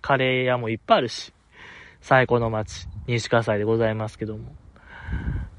[0.02, 1.34] カレー屋もいっぱいあるし。
[2.02, 4.56] 最高の街、西葛西でございますけども。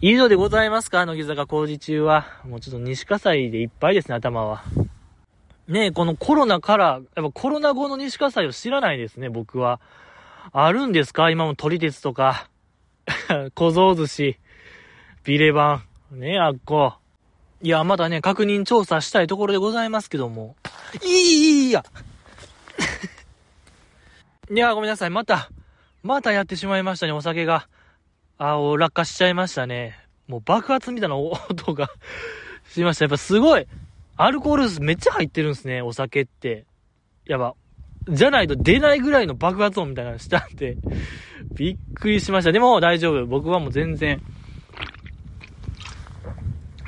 [0.00, 2.26] 以上でございますか乃木坂工事中は。
[2.44, 4.62] もうちょっと西葛西でいっぱいですね、頭は。
[5.68, 9.80] ねえ、このコロナから、やっぱコロナ後の西葛西を知らないですね、僕は。
[10.52, 12.48] あるんですか今も撮り鉄とか、
[13.54, 14.38] 小僧寿司、
[15.24, 16.94] ビレバン、ねえ、あっこ。
[17.62, 20.57] いや、まだね、確認調査したいところでございますけども。
[21.05, 21.85] いい、いい、や。
[24.51, 25.11] いや、ごめんなさい。
[25.11, 25.51] また、
[26.03, 27.68] またやってしまいましたね、お酒が。
[28.38, 29.99] あ、お落下しちゃいましたね。
[30.27, 31.90] もう爆発みたいな音が
[32.70, 33.05] しました。
[33.05, 33.66] やっぱすごい。
[34.16, 36.64] アルコールめっちゃ入ってるんですね、お酒って。
[37.27, 37.55] やば。
[38.09, 40.79] じゃないと出ないぐらいの爆発音みたいなのしたんで、
[41.53, 42.53] びっくりしました。
[42.53, 43.27] でも大丈夫。
[43.27, 44.23] 僕はもう全然。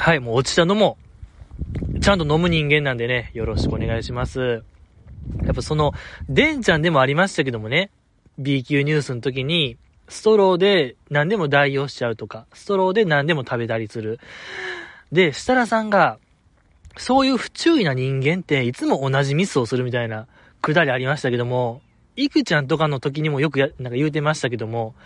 [0.03, 0.99] はい、もう落ちたのも、
[2.01, 4.65] ちゃんと飲む人間なんでね、よろしくお願いします。
[5.45, 5.93] やっぱその、
[6.29, 7.89] デンちゃんでもありましたけどもね、
[8.37, 9.77] B 級ニュースの時に、
[10.09, 14.19] ストローで何でも代用しちゃうとか、ストローで何でも食べたりする。
[15.13, 16.19] で、設楽さんが、
[16.97, 20.27] そういう不注意な人間っていつも同じミスをするみたいな
[20.63, 21.81] くだりありましたけども、
[22.17, 24.97] いくちゃんとかの時にもよくや、なんか言うてましたけども、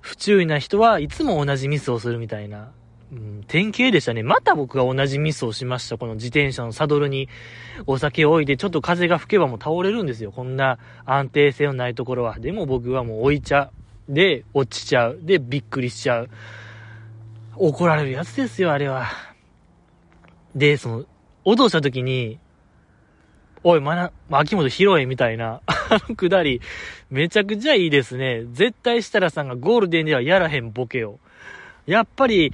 [0.00, 2.70] 不注意な人はいつも同じミスをするみたいな、
[3.12, 4.22] うん、典型でしたね。
[4.22, 5.98] また僕が同じミスをしました。
[5.98, 7.28] この自転車のサドルに
[7.86, 10.30] お酒を置いて、ちょっと風が吹けばもう倒れるんですよ。
[10.30, 12.38] こんな安定性のないところは。
[12.38, 13.70] でも僕はもう置いちゃ
[14.08, 14.14] う。
[14.14, 15.18] で、落ちちゃう。
[15.22, 16.30] で、びっくりしちゃう。
[17.56, 19.06] 怒られるやつですよ、あれは。
[20.54, 21.04] で、その、
[21.44, 22.38] 脅した時に、
[23.62, 26.60] おい、まな、秋元拾えみたいな、 あのくだり、
[27.10, 28.44] めちゃくちゃいいですね。
[28.52, 31.18] 絶対設楽さんがゴールデンではやらへんボケを。
[31.86, 32.52] やっぱり、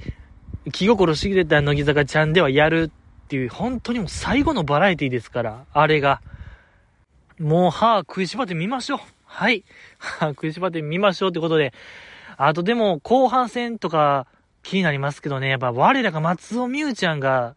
[0.71, 2.91] 気心知れた乃木坂ちゃんではやる
[3.25, 6.21] っていう、本当にもう最後のバラエティですから、あれが。
[7.39, 8.99] もう歯食いしばってみましょう。
[9.25, 9.63] はい。
[9.99, 11.73] 歯食いしばってみましょうってことで。
[12.37, 14.27] あとでも、後半戦とか
[14.63, 17.55] 気になりますけどね、やっぱ我らが松尾美優ちゃんが、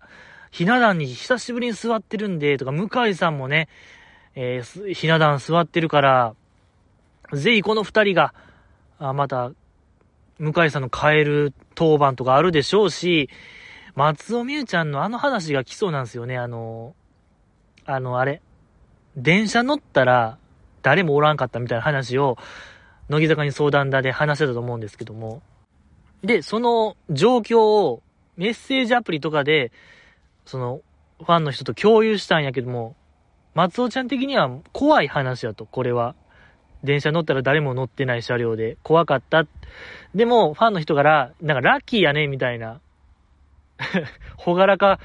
[0.50, 3.68] ひな壇に久しぶりに座ってるんで、とか、向井さんもね、
[4.34, 6.34] えー、ひな壇座ってるから、
[7.32, 8.34] ぜひこの二人が、
[8.98, 9.52] あまた、
[10.40, 13.28] 向井さんのカエル当番とかあるでしょうし、
[13.94, 16.38] 松尾美優ちゃんのあの話が来そうなんですよね。
[16.38, 16.94] あの、
[17.84, 18.40] あの、あれ。
[19.16, 20.38] 電車乗ったら
[20.82, 22.38] 誰もおらんかったみたいな話を、
[23.10, 25.42] 乃木坂に相談だで話してたと思うんですけども。
[26.22, 28.02] で、その状況を
[28.36, 29.72] メッセージアプリとかで、
[30.46, 30.80] その、
[31.18, 32.96] ファンの人と共有したんやけども、
[33.52, 36.14] 松尾ちゃん的には怖い話だと、これは。
[36.84, 39.46] 電車乗ったら誰も乗ってない車両で怖かった。
[40.14, 42.80] でも、ファンの人から、なんかラッキーやね、みたいな。
[44.36, 45.00] ほがらか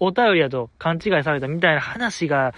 [0.00, 2.54] お便りだと勘違いされたみたいな話が、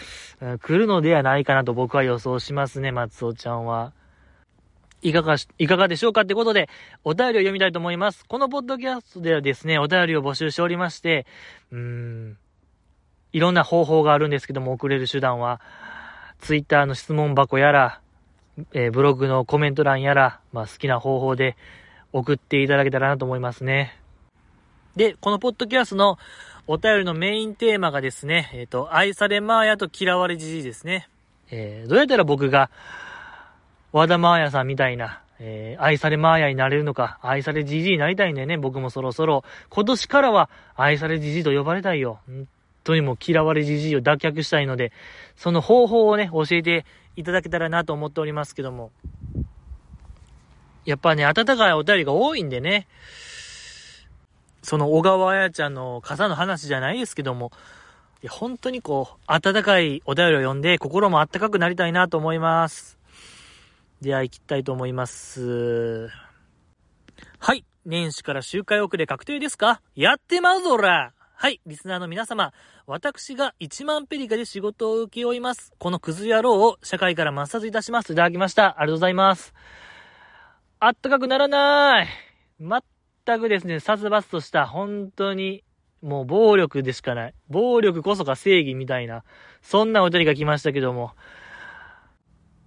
[0.62, 3.92] 来るのではないかなと僕は予想しますね、松尾ちゃんは。
[5.02, 6.68] いかがし、いかがでしょうかってことで、
[7.04, 8.26] お便りを読みたいと思います。
[8.26, 11.26] このポッドキャストではですね、お便りを募集しておりまして、
[11.72, 12.38] うーん、
[13.32, 15.60] いろんな方法があるんですけども、送れる手段は、
[16.40, 18.00] ツイッターの質問箱やら、
[18.72, 21.56] えー、ブログのコメント欄やら、まあ好きな方法で
[22.12, 23.96] 送っていただけたらなと思いますね。
[24.96, 26.18] で、このポッドキャストの
[26.66, 31.08] お便りのメインテーマがですね、えっ、ー、と、愛されマーヤと嫌われじじいですね。
[31.50, 32.70] えー、どうやったら僕が、
[33.92, 39.42] 和田マーヤさんみたいな、えー、愛されマーヤになれるのか、愛されじじいになりたいんだよね、僕もそろそろ。
[39.68, 42.20] 今年からは愛されじじいと呼ばれたいよ。
[42.26, 42.48] 本
[42.84, 44.92] 当にもう嫌われじじいを脱却したいので、
[45.36, 46.84] その方法をね、教えて
[47.20, 48.90] いただけたらなと思っておりますけども。
[50.84, 52.88] やっぱね、温かいお便りが多いんでね、
[54.62, 57.52] その小川彩ちゃんの傘の話じゃないですけども、
[58.22, 62.98] いや、本当にこう、温かいお便りを読んで、心も温かくなりたいなと思います。
[64.00, 66.08] では、行きたいと思います。
[67.38, 67.64] はい。
[67.86, 69.80] 年始から周回遅れ確定ですか？
[69.94, 71.58] やってまうぞらはい。
[71.64, 72.52] リスナーの皆様、
[72.86, 75.72] 私が1万ペリカで仕事を請け負います。
[75.78, 78.12] このクズ野郎を社会から抹殺いたします。
[78.12, 78.78] いただきました。
[78.78, 79.54] ありがとうございます。
[80.80, 82.08] あったかくならない。
[82.60, 85.64] 全くですね、殺伐とした、本当に、
[86.02, 87.34] もう暴力でしかない。
[87.48, 89.24] 暴力こそが正義みたいな、
[89.62, 91.12] そんなお便りが来ましたけども、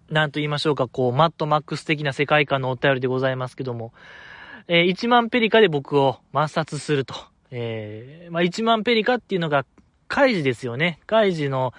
[0.09, 3.93] なんと言いましょうか、こう、マットマックス的な世界観のお便りでございますけども、
[4.67, 7.32] えー、1万ペリカで僕を抹殺すると。
[7.55, 9.65] えー、まあ、1万ペリカっていうのが、
[10.07, 10.99] カイジですよね。
[11.05, 11.71] カイジの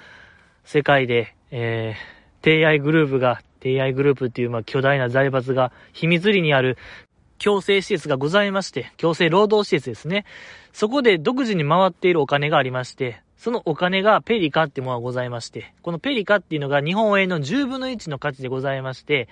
[0.65, 6.79] 世界で、えー、帝愛グループが、帝愛グループっていう、まあ、巨大な財閥が秘密裏にある
[7.39, 10.25] 強制施設がございまして、強制労働施設ですね。
[10.73, 19.29] そこで独自に回っているお金がありまして、そのお金がペリカってものがございまして、このペリカっていうのが日本円の10分の1の価値でございまして、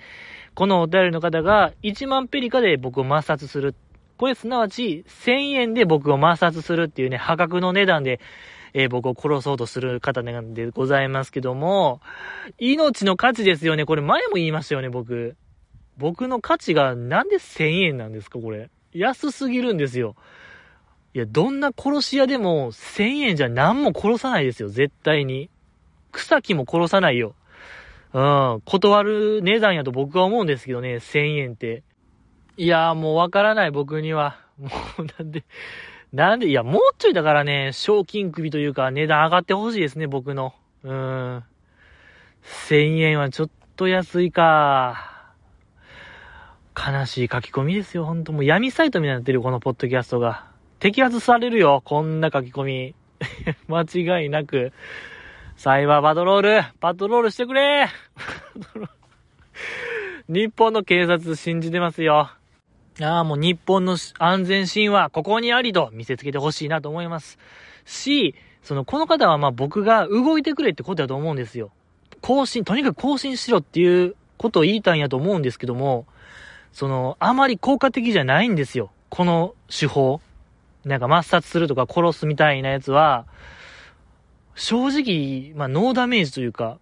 [0.55, 3.75] このお便りの方が1万ペリカで僕を抹殺する。
[4.23, 8.21] これすなわち1000円で僕を抹殺するっていうね、破格の値段で、
[8.73, 11.99] えー、僕を殺そうとする方なんでございますけども、
[12.57, 13.83] 命の価値ですよね。
[13.83, 15.35] これ前も言いましたよね、僕。
[15.97, 18.69] 僕の価値がなんで1000円なんですか、これ。
[18.93, 20.15] 安すぎるんですよ。
[21.13, 25.49] いや、どんな殺し屋でも1000円じゃ何も殺さないですよ、絶対に。
[26.13, 27.35] 草木も殺さないよ。
[28.13, 31.83] うん、断る値段やと僕は思うんですけどね、1000円って。
[32.55, 34.37] いやーもうわからない僕には。
[34.57, 35.43] もうなんで、
[36.11, 40.53] なんで、いや、もうちょいだからね、賞金首というか値段上がってほしいですね、僕の。
[40.83, 41.43] うん。
[42.43, 45.11] 1000円はちょっと安いか。
[46.75, 48.31] 悲しい書き込みですよ、ほんと。
[48.31, 50.45] もう闇サイトみたいになってる、このポッドキャストが。
[50.79, 52.95] 摘発されるよ、こんな書き込み。
[53.67, 54.73] 間違いなく。
[55.55, 57.87] サイバーパトロール、パトロールしてくれ
[60.27, 62.29] 日本の警察信じてますよ。
[63.01, 67.39] ああ、もう日本の安全神話、ここにありと見せつけてほしいなと思います。
[67.85, 71.71] し、その、この方はまあ僕が動いてくれってことだと思うんですよ。
[72.21, 76.05] 更新、とにかく更新しろっていうことを言いたいんやと思うんですけども、
[76.71, 78.91] その、あまり効果的じゃないんですよ。
[79.09, 80.21] この手法。
[80.85, 83.25] なんか抹殺するとか殺すみたいなやつは、
[84.55, 86.77] 正直、まあ、ノーダメージというか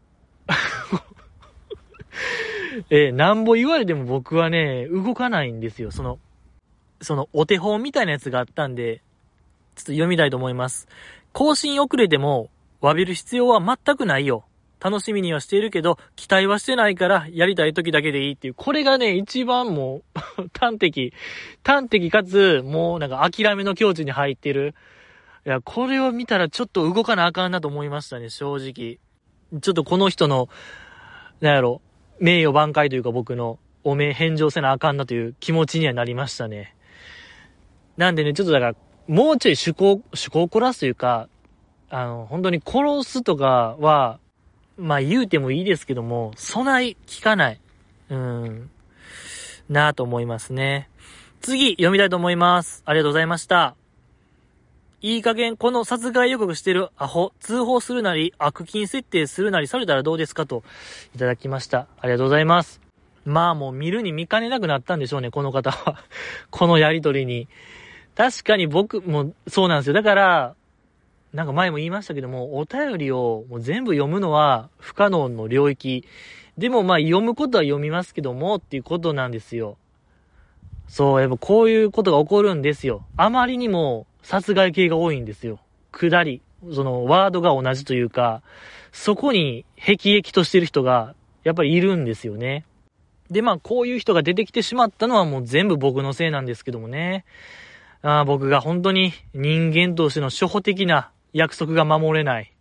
[2.89, 5.91] えー、なんぼ言われても僕はね、動かないんですよ。
[5.91, 6.19] その、
[7.01, 9.01] そのお手本みたいなやつがあったんで、
[9.75, 10.87] ちょっと読みたいと思います。
[11.33, 12.49] 更新遅れても、
[12.81, 14.45] 詫びる必要は全くないよ。
[14.79, 18.53] 楽しみにはしているけど、期待はしてないから、やりたい時だけでいいっていう。
[18.55, 20.01] これがね、一番も
[20.39, 21.13] う 端的。
[21.63, 24.73] 端的かつ、もうなんか諦めの境地に入ってる。
[25.45, 28.97] いや、これを見たらちょっと動かなあかんなと思いましたね、正直。
[29.61, 30.49] ちょっとこの人の、
[31.41, 31.81] なんやろ、
[32.21, 36.75] 名誉挽回というか僕のお名返上せなあかんなという気持ちにはなりましたね。
[37.97, 38.75] なんでね、ちょっとだから、
[39.07, 41.27] もうちょい趣向、趣向を凝らすというか、
[41.89, 44.19] あの、本当に殺すとかは、
[44.77, 47.59] まあ言うてもいいですけども、備え聞かない。
[48.09, 48.69] うん。
[49.67, 50.89] なぁと思いますね。
[51.41, 52.83] 次、読みたいと思います。
[52.85, 53.80] ありがとうございました。
[55.03, 60.63] いい加減この殺害予告してるアホ、通報するなり、悪金設定するなりされたらどうですかと、
[61.15, 61.87] いただきました。
[61.99, 62.81] ありがとうございます。
[63.25, 66.03] まあもう見るに見かねなくなったんでしょうね、この方は。
[66.51, 67.47] このやりとりに。
[68.15, 69.93] 確かに僕もそうなんですよ。
[69.93, 70.55] だから、
[71.33, 76.05] なんか前も言いましたけども、お便りをもう全部読むのは不可能の領域。
[76.59, 79.77] でもまあ読むことは読みますけどもっていうことなんですよ。
[80.91, 83.05] そう、やっぱこういうことが起こるんですよ。
[83.15, 85.61] あまりにも殺害系が多いんですよ。
[85.93, 86.41] 下り。
[86.73, 88.41] そのワードが同じというか、
[88.91, 91.15] そこに辟易としてる人が
[91.45, 92.65] やっぱりいるんですよね。
[93.29, 97.23] で、まあこういう人が出てきてしまったのはもう全部僕のせいなんですけどもね。
[98.01, 102.51] あ僕が本当に人間としての初歩的な約束が守れない。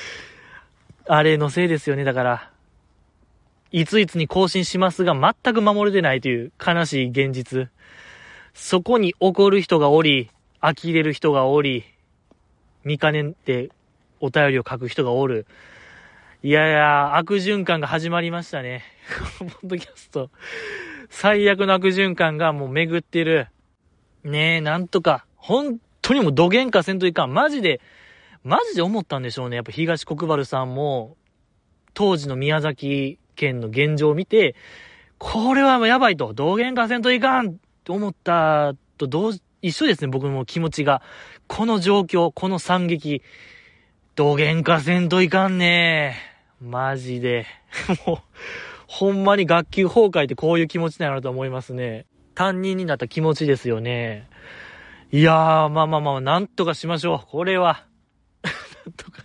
[1.06, 2.51] あれのせいですよね、だから。
[3.72, 7.70] いついつに更新しますが全く守れてないという悲しい現実。
[8.52, 11.84] そこに怒る人がおり、呆れる人がおり、
[12.84, 13.70] 見かねて
[14.20, 15.46] お便りを書く人がおる。
[16.42, 18.82] いやいや、悪循環が始まりましたね。
[19.38, 20.30] このポッドキャスト。
[21.08, 23.48] 最悪の悪循環がもう巡ってる。
[24.22, 27.32] ねえ、なんとか、本当にもう土幻化せんといかん。
[27.32, 27.80] マジで、
[28.44, 29.56] マジで思ったんでしょうね。
[29.56, 31.16] やっぱ東国原さんも、
[31.94, 34.54] 当時の宮崎県の現状を見て、
[35.18, 37.54] これはもうやばいと、土幻化せんといかんっ
[37.84, 41.02] て思ったと同時、一緒ですね、僕の気持ちが。
[41.46, 43.22] この状況、この惨劇、
[44.16, 46.16] どげんかせんといかんね
[46.60, 47.46] マジで。
[48.06, 48.18] もう、
[48.88, 52.06] ほんまに学級崩壊ってこういう気持ちなのと思いますね。
[52.34, 54.28] 担任になった気持ちですよね。
[55.12, 57.26] いやー、まあまあまあ、なんとかしましょう。
[57.30, 57.86] これは。
[58.84, 59.22] なんとか、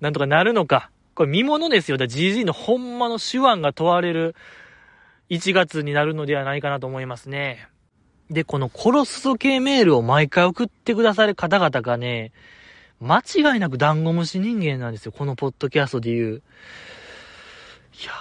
[0.00, 0.90] なんとかなるのか。
[1.14, 1.96] これ見物ですよ。
[1.96, 4.34] だ GG のほんまの手腕が問われる
[5.30, 7.68] 1月になるのではないかなと思いますね。
[8.30, 12.32] で、この殺すぞ系メールを毎回送ってくださる方々がね、
[13.00, 15.12] 間違いなくダンゴムシ人間なんですよ。
[15.12, 16.42] このポッドキャストで言う。
[18.00, 18.12] いや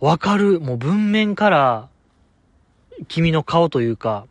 [0.00, 0.60] ー、わかる。
[0.60, 1.88] もう文面から、
[3.08, 4.26] 君の顔というか、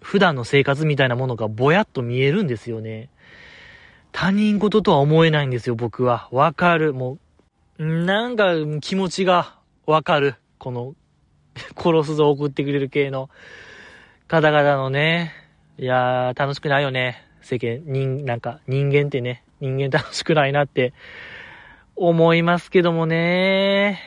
[0.00, 3.10] 普段の生活みたいなものがぼやっと見えるんですよね。
[4.12, 6.28] 他人事とは思えないんですよ、僕は。
[6.32, 6.94] わかる。
[6.94, 7.18] もう、
[7.78, 9.56] なんか気持ちが
[9.86, 10.34] わかる。
[10.58, 10.94] この、
[11.78, 13.30] 殺すぞ送ってくれる系の。
[14.26, 15.32] 方々のね、
[15.78, 17.24] いやー、楽しくないよね。
[17.40, 20.92] 世間、人、なんか、人間ってね、人間 楽しくないなって
[21.94, 24.00] 思いますけどもね。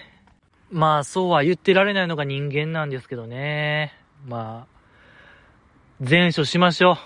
[0.69, 3.93] まあ、そうは言ってられないのが人間なんですけどね。
[4.27, 6.97] まあ、前処しましょう。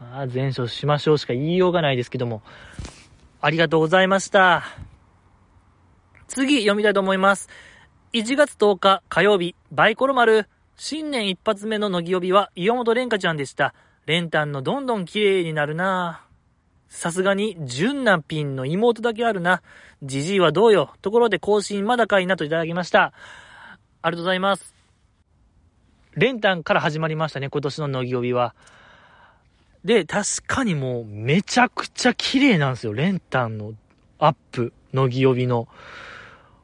[0.00, 2.42] あ前処しましょうしか言いようがないですけども。
[3.40, 4.91] ありがとうございました。
[6.34, 7.50] 次、読みたいと思います。
[8.14, 10.48] 1月10日火曜日、バイコロ丸。
[10.76, 13.74] 新年一発目の乃木帯は岩本蓮香ちゃんでした。
[14.06, 16.24] 蓮ンのどんどん綺麗になるな
[16.88, 19.60] さすがに、純なピンの妹だけあるな。
[20.02, 20.94] じじいはどうよ。
[21.02, 23.12] ところで更新まだかいなといただきました。
[24.00, 24.74] ありがとうございます。
[26.14, 28.54] レンタンから始まりましたね、今年の乃木帯は。
[29.84, 33.74] で、確かにもうめちゃくちゃ綺麗なんですよ、レンタンの
[34.18, 35.68] アップ、乃木帯の。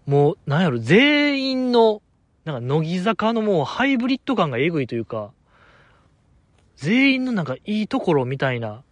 [0.09, 2.00] もう、なんやろ、全員の
[2.46, 5.32] なんか乃木坂のもうハイブリッド感がエグいというか、
[6.76, 8.82] 全員のなんかいいところみたいな、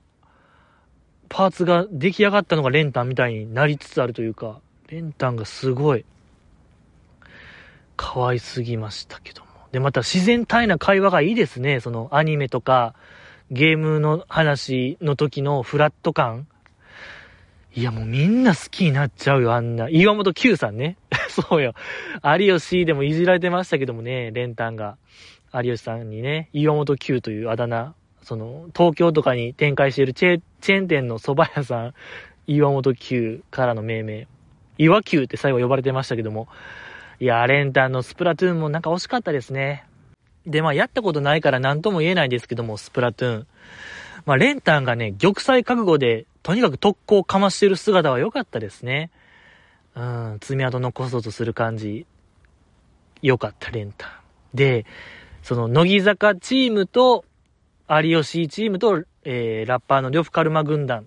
[1.31, 6.05] パーツが出来上がったのがレンタンみたいになりつつあるというか、レンタンがすごい、
[7.97, 9.49] 可愛すぎましたけども。
[9.73, 11.81] で、また自然体な会話がいいですね。
[11.81, 12.95] そのアニメとか、
[13.51, 16.47] ゲームの話の時のフラット感。
[17.75, 19.89] いや、もうみんな好きになっちゃうよ、あんな。
[19.89, 20.97] 岩本九さんね。
[21.31, 21.75] そうよ。
[22.23, 24.97] 有吉でもいじられてましたけどもね、レンタンが。
[25.55, 31.95] 有吉さんにね、岩本九というあだ名、その、東京とかに展開しているチェチェーン店の蕎麦屋さん、
[32.47, 34.29] 岩本九からの命名。
[34.79, 36.49] 岩九って最後呼ばれてましたけども。
[37.19, 39.85] いや、レンタンのスプラトゥーンもなんか惜しかったですね。
[40.47, 43.47] で、まあ、やったことないから何とも言えないですけども、スプラトゥーン。
[44.27, 49.11] まあ、レンタンがね、玉砕覚悟でとにかく特攻をかましてる姿は良かったですね。
[49.97, 52.07] うん、爪痕残そうとする感じ。
[53.23, 54.11] 良かった、レンタン。
[54.55, 54.85] で、
[55.43, 57.25] その、乃木坂チームと、
[57.89, 61.07] 有吉チームと、えー、ラッパーの呂布カルマ軍団、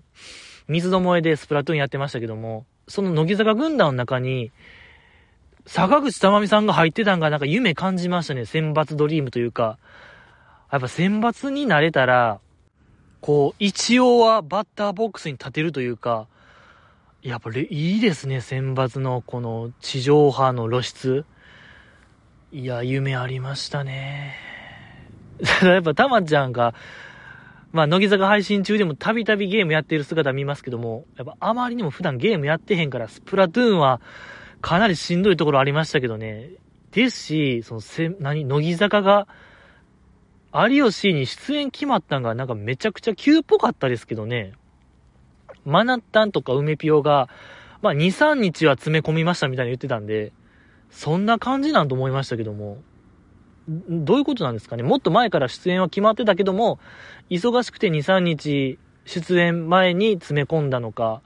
[0.66, 4.50] 水の萌えでスプラトゥーンやってましたけども、その乃木坂軍団の中に、
[5.66, 8.44] 坂口珠美さんが入ってたんがなんか夢感じましたね。
[8.44, 9.78] 選抜ドリームというか。
[10.72, 12.40] やっぱ選抜になれたら、
[13.20, 16.26] こう、一応はバッターボックスに立てるというか、
[17.22, 21.26] やっぱりいいですね、選抜のこの地上波の露出。
[22.50, 24.34] いや、夢ありましたね。
[25.60, 26.74] た だやっぱたまちゃんが、
[27.72, 34.00] まあ、乃木坂配信中でもたびたびゲームやってる姿見ますけども、やっぱあまりにも普段ゲームやってへんから、スプラトゥーンは
[34.62, 36.48] かなりしんどいところありましたけどね。
[36.92, 39.28] ですし、そのせ、何、乃木坂が、
[40.54, 44.54] 有吉に出演決まったんがなんかめちゃくちゃ急っぽかったですけどね。
[45.64, 47.28] マナッタンとか梅ピオが、
[47.82, 50.32] まあ、2、3日は詰め込みましたみたいに言ってたんで、
[50.90, 52.78] そんな感じなんと思いましたけども、
[53.68, 54.82] どういうことなんですかね？
[54.82, 56.78] もっと前から出演は決まってたけども、
[57.30, 61.22] 忙しくて2、3日出演前に詰め込んだのか、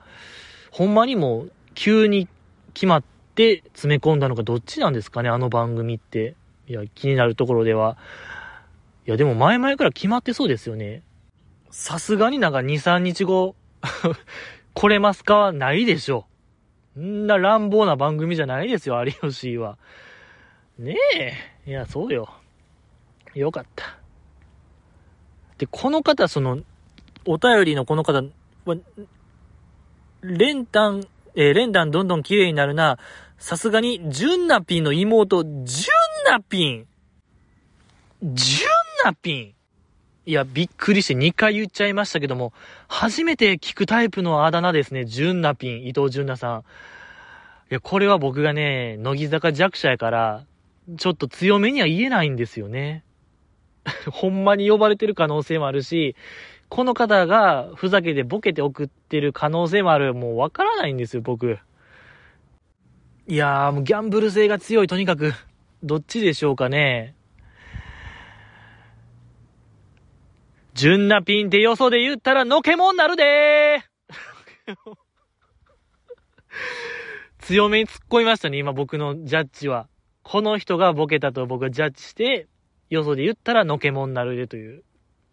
[0.71, 2.29] ほんまにもう急に
[2.75, 3.05] 決まっ
[3.35, 5.31] て詰め込んだのかどっちなんですかね？
[5.31, 6.37] あの番組って。
[6.67, 7.99] いや、気になるところでは。
[9.07, 11.03] いや、でも前々から決まってそうですよね。
[11.71, 13.55] さすがになんか2、3日後
[14.75, 15.37] 来れますか？
[15.37, 16.27] はないでしょ。
[16.99, 19.79] んな乱暴な番組じゃないですよ、有吉は。
[20.79, 20.97] ね
[21.67, 21.71] え。
[21.71, 22.29] いや、そうよ。
[23.35, 23.99] よかった。
[25.59, 26.61] で、この方、その、
[27.25, 28.23] お便りのこの方
[28.65, 28.77] は、
[30.23, 31.05] 練炭、
[31.35, 32.99] えー、練炭どんどん綺麗になるな。
[33.39, 35.63] さすがに、ジュンナピンの妹、ジュン
[36.31, 36.87] ナピン
[38.23, 38.69] ジュン
[39.05, 39.55] ナピン
[40.27, 42.55] いや、びっくりして2回言っちゃいましたけども、
[42.89, 45.05] 初めて聞くタイプのあだ名ですね。
[45.05, 46.61] ジュンナピン、伊藤ジュンナさん。
[46.61, 46.63] い
[47.69, 50.47] や、これは僕がね、乃木坂弱者やから、
[50.97, 53.05] ちょっと強めには言えないんですよね。
[54.11, 56.17] ほんまに呼ばれてる可能性もあるし、
[56.71, 60.15] この方がふざけてボケて送ってる可能性もある。
[60.15, 61.59] もうわからないんですよ、僕。
[63.27, 65.35] いやー、もうギャンブル性が強い、とにかく。
[65.83, 67.15] どっちでしょうかね。
[70.75, 74.75] 純なピンってよそで言ったらのけもんなるでー
[77.39, 79.89] 強めに突っ込みましたね、今僕のジャッジは。
[80.23, 82.49] この人がボケたと僕はジャッジして、
[82.89, 84.83] よそで言ったらのけもんなるでという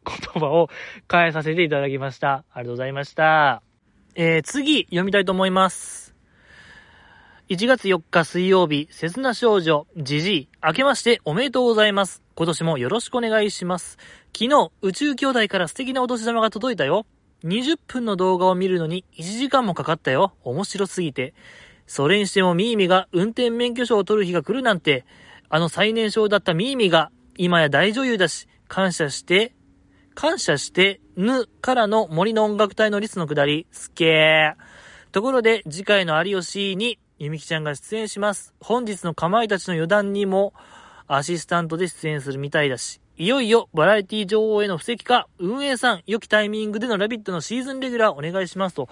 [0.06, 0.70] 言葉を
[1.10, 2.44] 変えさせていただきました。
[2.52, 3.64] ありがとうございました。
[4.16, 6.14] えー、次、読みたいと思います。
[7.50, 12.22] 1月4日水曜日、切な少女、じじい、明けましておめでとうございます。
[12.36, 13.98] 今年もよろしくお願いします。
[14.34, 17.06] 昨日、宇宙兄弟から素敵なお年玉が届いたよ。
[17.44, 20.34] 20分の動画を見るのに1時間もかかったよ。
[20.44, 21.34] 面白すぎて。
[21.88, 25.06] それにしてもミーミが運転免許証を取る日が来るなんて、
[25.50, 29.54] あの最年少だったミーミが今や大女優だし、感謝して、
[30.14, 35.12] 感謝して、ぬからの森の音楽隊のリスのくだり、すっげー。
[35.12, 38.54] ところで、次回の有吉に、ゆみきちゃんが出演します。
[38.60, 40.54] 本日のかまいたちの余談にも、
[41.08, 48.89] アシスタントで出演するみたいだし、いよいよバラエティ女王への布石か、運営さん、良きタイミングでのラビットのシーズンレギュラーお願いしますと、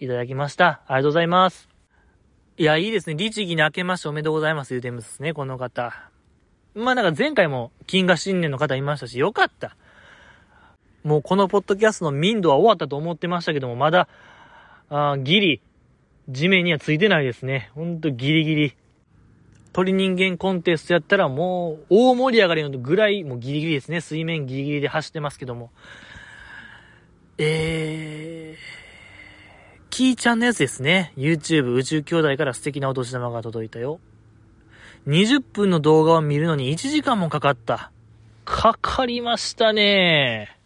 [0.00, 0.80] いただきました。
[0.88, 1.68] ありがとうございます。
[2.56, 3.14] いや、いいですね。
[3.14, 4.70] 律儀に明けましておめでとうございます。
[4.70, 6.10] 言うてますね、この方。
[6.74, 9.76] まあなんか前回も金河新年の方いましたし、よかった。
[11.04, 14.08] もうこのポッドキャストの民度は終わったと思ってましたけども、まだ、
[14.88, 15.62] あギリ、
[16.28, 17.70] 地面にはついてないですね。
[17.76, 18.74] ほんとギリギリ。
[19.72, 24.00] 鳥人間コンテストやったらもう大盛り上がりのぐらい、もうギリギリですね。
[24.00, 25.70] 水面ギリギリで走ってますけども。
[27.38, 31.12] えー、キーちゃんのやつですね。
[31.16, 34.00] YouTube 宇宙兄弟から素敵なお年玉が届いたよ。
[35.06, 37.92] 20分の動画を見るのに1時間もかかった。
[38.44, 40.56] かかりましたね。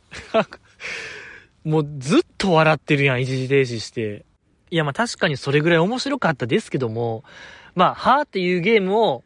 [1.65, 4.25] もうずっと笑ってるやん、一時停止して。
[4.71, 7.23] いや、まあ確かにそれぐらい面白かったですけども、
[7.75, 9.23] まあ、はーっていうゲームを、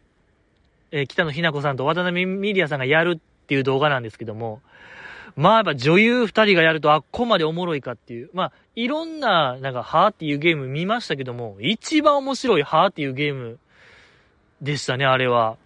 [0.90, 4.60] えー、北野日な子さんと渡辺ミリアさんがやるっていう動画なんですけども、
[5.36, 8.30] まあやっぱ女優二人がやるとあっこまでおもろいかっていう。
[8.32, 13.58] まあ、いろんな、なんか、はーっていうゲーム見ましたけども、一番面白いはーっていうゲーム
[14.60, 15.56] でしたね、あれは。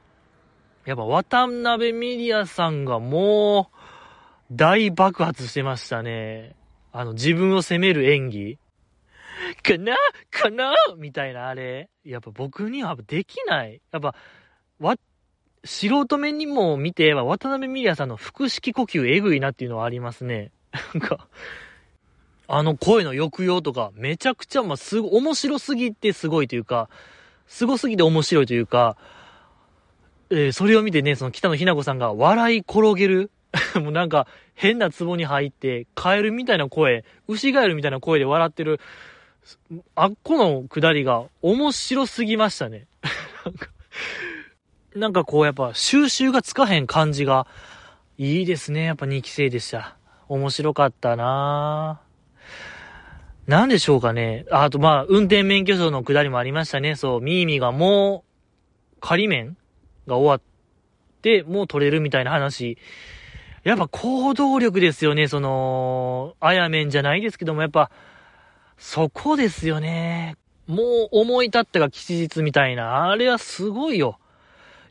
[0.84, 6.54] やっぱ渡辺ミリアさんがもう、大爆発してましたね。
[6.92, 8.58] あの、自分を責める演技。
[9.62, 9.96] かな？
[10.30, 10.74] かな？
[10.96, 11.88] みたいなあれ。
[12.04, 13.80] やっぱ僕にはできない。
[13.92, 14.14] やっぱ、
[14.78, 14.96] わ、
[15.64, 20.50] 素人目にも見て、渡辺美里さんの腹式呼吸えぐいなっていうのはありますね。
[20.94, 21.28] なんか、
[22.48, 26.88] あの声の抑揚とか、めちゃくちゃ、まあ、すご、面白すぎてすごいというか、
[27.46, 28.96] すごすぎて面白いというか、
[30.30, 33.30] えー、それを見てね、その北野日な子さんが笑い転げる
[33.80, 38.80] もうなんか、変な壺に入って、カエルみたいな声、牛ガエルみたいな声で笑ってる、
[39.94, 42.86] あっこのくだりが面白すぎましたね。
[44.94, 47.46] なんかこうやっぱ収集がつかへん感じが
[48.18, 48.84] いいですね。
[48.84, 49.96] やっぱ2期生でした。
[50.28, 52.12] 面白かったなぁ
[53.46, 54.46] なんでしょうかね。
[54.50, 56.94] あとまあ、運転免許証のくだりもありましたね。
[56.94, 58.24] そう、ミーミーがも
[58.96, 59.56] う、仮免
[60.06, 60.40] が終わっ
[61.22, 62.78] て、もう取れるみたいな話。
[63.64, 65.26] やっぱ行動力ですよね。
[65.26, 67.90] その、あやめんじゃないですけども、やっぱ、
[68.82, 70.36] そこですよね。
[70.66, 73.10] もう思い立ったが吉日みたいな。
[73.10, 74.18] あれはすごいよ。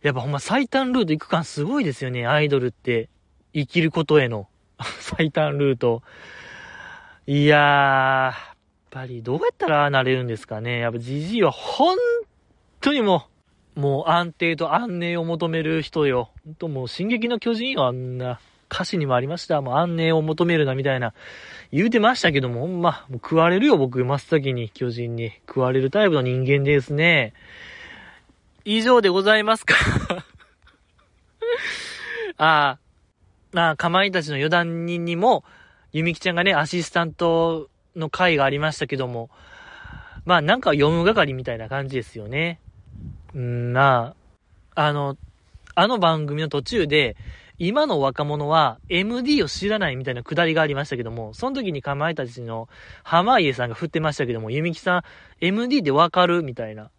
[0.01, 2.25] やっぱほんま最短ルート行く感すごいですよね。
[2.25, 3.09] アイドルって。
[3.53, 4.47] 生きることへの
[5.01, 6.03] 最短ルート。
[7.27, 8.55] いやー、やっ
[8.89, 10.79] ぱりどうやったらなれるんですかね。
[10.79, 11.97] やっぱジジイは本
[12.79, 13.27] 当にも
[13.75, 16.31] う、もう安定と安寧を求める人よ。
[16.45, 18.39] ほんともう進撃の巨人よ、あんな。
[18.71, 19.59] 歌詞にもありました。
[19.59, 21.13] もう安寧を求めるな、みたいな。
[21.71, 25.31] 言うてましたけども、ほんま、もう食われるよ、僕、真っ先に巨人に。
[25.47, 27.33] 食われるタイプの人間ですね。
[28.65, 29.75] 以上でございますか
[32.37, 32.79] ああ、
[33.53, 35.43] なあ、かまいたちの余談人にも、
[35.93, 39.29] ゆみきちゃんがね、アシスタントの回がありましたけども、
[40.25, 42.59] まあなんか読む係みたいな感じですよね。
[43.33, 44.13] うん、ま
[44.75, 45.17] あ、あの、
[45.75, 47.15] あの番組の途中で、
[47.63, 52.67] 今の若者は MD を知らないみたいなくだりがありましたけども、その時にかまいたちの
[53.03, 55.01] 濱家さんが振ってましたけども、ゆみきさん、
[55.41, 56.89] MD でわかるみたいな。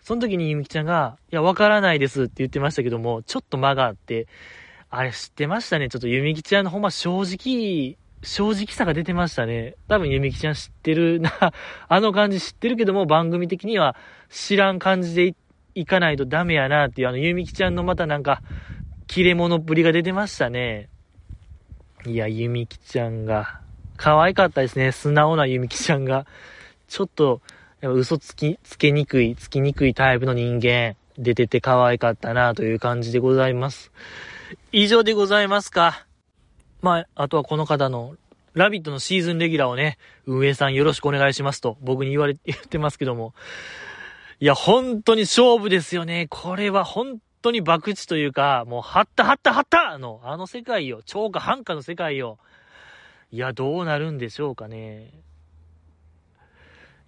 [0.00, 4.28] その時にゆみきちゃんが、いや、わからないですって言ってましたけども、ちょっと間があって、
[4.90, 5.88] あれ知ってましたね。
[5.88, 9.74] ちょっとゆみきちゃんのほんま正直、正直さが出てましたね。
[9.88, 11.32] 多分ゆみきちゃん知ってるな、
[11.88, 13.96] あの感じ知ってるけども、番組的には
[14.28, 15.34] 知らん感じで
[15.74, 18.40] いかないとダメやなっていう、あのゆみきちゃんのまたなんか、
[19.10, 20.88] 切れ者っぷりが出てましたね。
[22.06, 23.60] いや、ゆみきちゃんが、
[23.96, 24.92] 可愛かったですね。
[24.92, 26.26] 素直なゆみきちゃんが。
[26.86, 27.42] ちょっと、
[27.80, 33.90] やっぱ嘘つき、つけにくい、つきにくいタイプの人間、出てて可愛かったなという感じでございます。
[34.70, 36.06] 以上でございますか。
[36.80, 38.14] まあ、あとはこの方の、
[38.54, 43.34] ラビットのシーズンレギュラーをね、運営さんよろしくお願いしますと、僕に言われ、言ってますけども。
[44.38, 46.28] いや、本当に勝負ですよね。
[46.30, 51.00] これは本当に博打というか、もう、はったはったはったの、あの世界よ。
[51.04, 52.38] 超過半過の世界よ。
[53.30, 55.12] いや、どうなるんでしょうかね。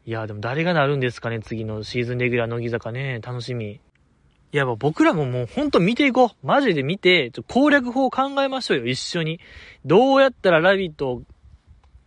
[0.04, 3.20] いや、でも誰がなるんですかね、次のシーズンレギュラー乃木坂ね。
[3.22, 3.80] 楽しみ。
[4.52, 6.46] いや、僕らももうほんと見ていこう。
[6.46, 9.40] マジで見て、ちょ攻略法を考えましょうよ、一緒に。
[9.84, 11.22] どうやったらラビット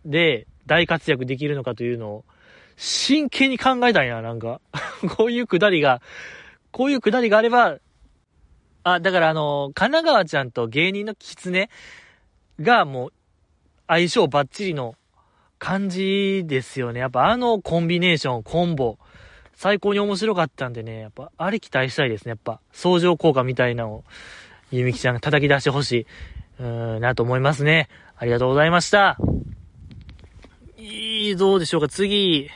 [0.04, 2.24] で大活躍できるのかというのを、
[2.76, 4.60] 真剣に考えたいな、なんか。
[5.16, 6.00] こういうくだりが、
[6.70, 7.78] こういうくだりがあれば、
[8.88, 11.68] あ、だからあの、神奈川ちゃんと芸人の狐
[12.60, 13.12] がもう、
[13.88, 14.94] 相性バッチリの
[15.58, 17.00] 感じですよね。
[17.00, 18.98] やっぱあのコンビネーション、コンボ、
[19.54, 22.30] 最高に面白かったんでね、やっぱあれ期待したいですね。
[22.30, 24.04] やっぱ相乗効果みたいなのを、
[24.70, 26.06] ゆみきちゃんが叩き出してほしい、
[26.60, 27.88] うーん、なと思いますね。
[28.16, 29.18] ありがとうございました。
[30.78, 31.88] いい、どうでしょうか。
[31.88, 32.50] 次、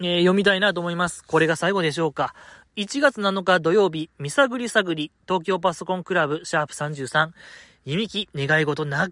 [0.00, 1.24] えー、読みたいなと思います。
[1.24, 2.34] これが最後でしょうか。
[2.76, 7.30] 1月7日土曜日、見探り探り、東京パソコンクラブ、シャープ33、
[7.84, 9.10] 弓木願い事長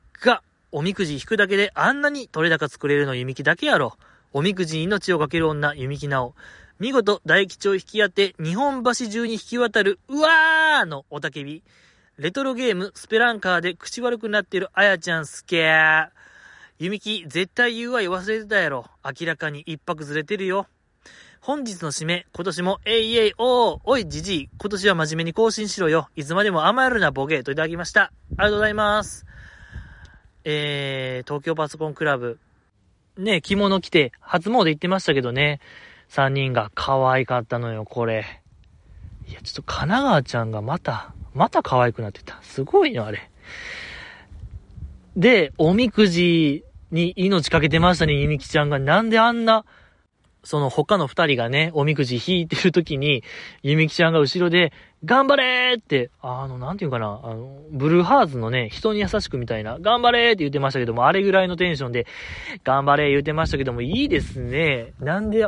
[0.71, 3.97] おみくじ引くだけであんなに取れ高作れるの弓木だけやろ。
[4.33, 6.37] おみくじに命をかける女、弓木直。
[6.79, 11.65] 見事大吉を引き当て、日本橋中に引き渡る、うわーのおたけび。
[12.17, 16.09] レトロゲーム、スペランカーで口悪くなってるあやちゃんすけー。
[16.79, 18.87] 弓木、絶対 UI 忘れてたやろ。
[19.05, 20.69] 明らかに一泊ずれてるよ。
[21.41, 26.09] 本日の締め、今年も、えいえい、おー、おい、じじい、今年は真面目に更新しろよ。
[26.17, 28.03] いつまでも甘えるな、ボケ、といただきました。
[28.03, 29.25] ありがとうございます。
[30.45, 32.39] えー、東京パソコンクラブ、
[33.17, 35.61] ね、着物着て、初詣行ってましたけどね、
[36.11, 38.43] 3人が可愛かったのよ、これ。
[39.29, 42.41] いや、ちょっと神奈川ちゃんがまた、また可愛くなってた。
[42.43, 43.31] すごいよ、あれ。
[45.17, 48.79] で、おみくじに命かけてましたね、ゆみきちゃんが。
[48.79, 49.65] なんであんな、
[50.45, 53.23] その他の二人がね、おみくじ引いてる時に、
[53.63, 54.73] ゆみきちゃんが後ろで、
[55.05, 62.07] 頑張れーって、あの、なんていうかな、あの、ブルーハーズのね、人に優しくみたいな、頑張れーって言ってましたけども、あれぐらいのテンションで、
[62.65, 64.93] 頑張れー言ってましたけども、いいですね。
[65.01, 65.47] なんで、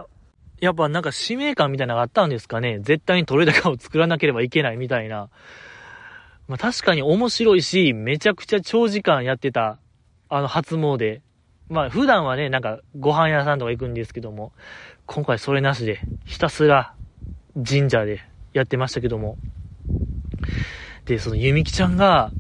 [0.61, 2.79] やっぱなんか使命感みたいなのがあったんですかね。
[2.81, 5.31] 絶対に取れ高を作らなければいけないみたいな。
[6.49, 9.79] まあ確かに面白いし、めちゃくちゃ長時間やってた、
[10.29, 11.21] あの初詣。
[11.71, 14.53] まあ普段はね、なんかご飯屋さんとか行くんですけども、
[15.07, 16.95] 今回それなしで、ひたすら
[17.55, 18.21] 神社で
[18.53, 19.39] やってましたけども。
[21.07, 22.33] で、そのゆみきちゃんが、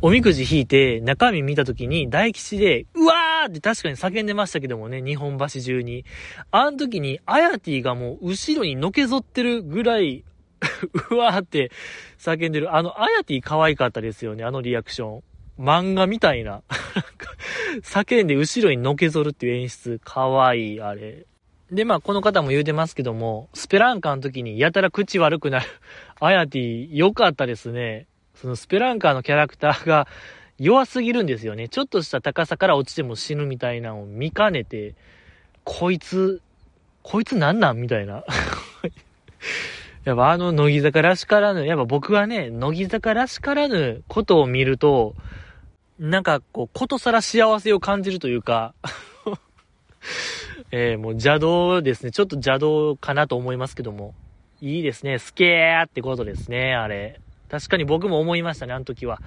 [0.00, 6.06] おみくじ引いて中身見た時に大吉で、うわーって確かに叫んでましたけどもね、日本橋中に。
[6.50, 10.24] あの時に、アヤティがもう後ろにのけぞってるぐらい、
[11.10, 11.70] うわーって
[12.18, 12.74] 叫んでる。
[12.74, 15.22] あの、アヤティ可愛かったですよね、あのリアクション。
[15.62, 16.62] 漫画みたいな。
[17.84, 20.00] 叫んで後ろにのけぞるっていう演出。
[20.02, 21.24] 可愛いい、あれ。
[21.70, 25.66] で、まあ、この方も言うてますけども、スペランカの時にやたら口悪くなる。
[26.20, 28.06] アヤティ、良かったですね。
[28.34, 30.08] そのスペランカーのキャラクターが
[30.58, 31.68] 弱すぎるんですよね。
[31.68, 34.94] ちょっとした高さから落ちても死ぬみたいなのを見かねて、
[35.64, 36.42] こいつ、
[37.02, 37.78] こいつなんなん？
[37.78, 38.24] みたいな。
[40.04, 45.14] やっぱあの乃木坂らしからぬ、やっぱ僕はね、乃木坂らしからぬことを見ると、
[46.02, 48.74] なんかこう、ことさら幸せを感じるというか
[50.72, 52.10] えー、もう邪道ですね。
[52.10, 54.12] ちょっと邪道かなと思いますけども。
[54.60, 55.20] いいですね。
[55.20, 57.20] スケーってことですね、あれ。
[57.48, 59.20] 確かに僕も思いましたね、あの時は。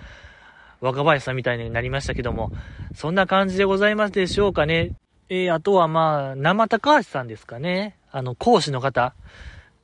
[0.82, 2.52] 若林さんみたいになりましたけども。
[2.94, 4.96] そんな感じでございますでしょうかね。
[5.30, 7.98] えー、あとはまあ、生高橋さんですかね。
[8.12, 9.14] あの、講師の方。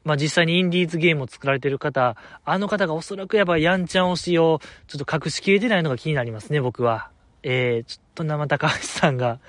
[0.04, 7.10] まあ実際にインディーズゲームを作られてる方、あの方がおそらくやっぱヤンチャン推しをちょっと隠しきれてないのが気になりますね、僕は。
[7.43, 9.39] えー、ちょっと生高橋さんが、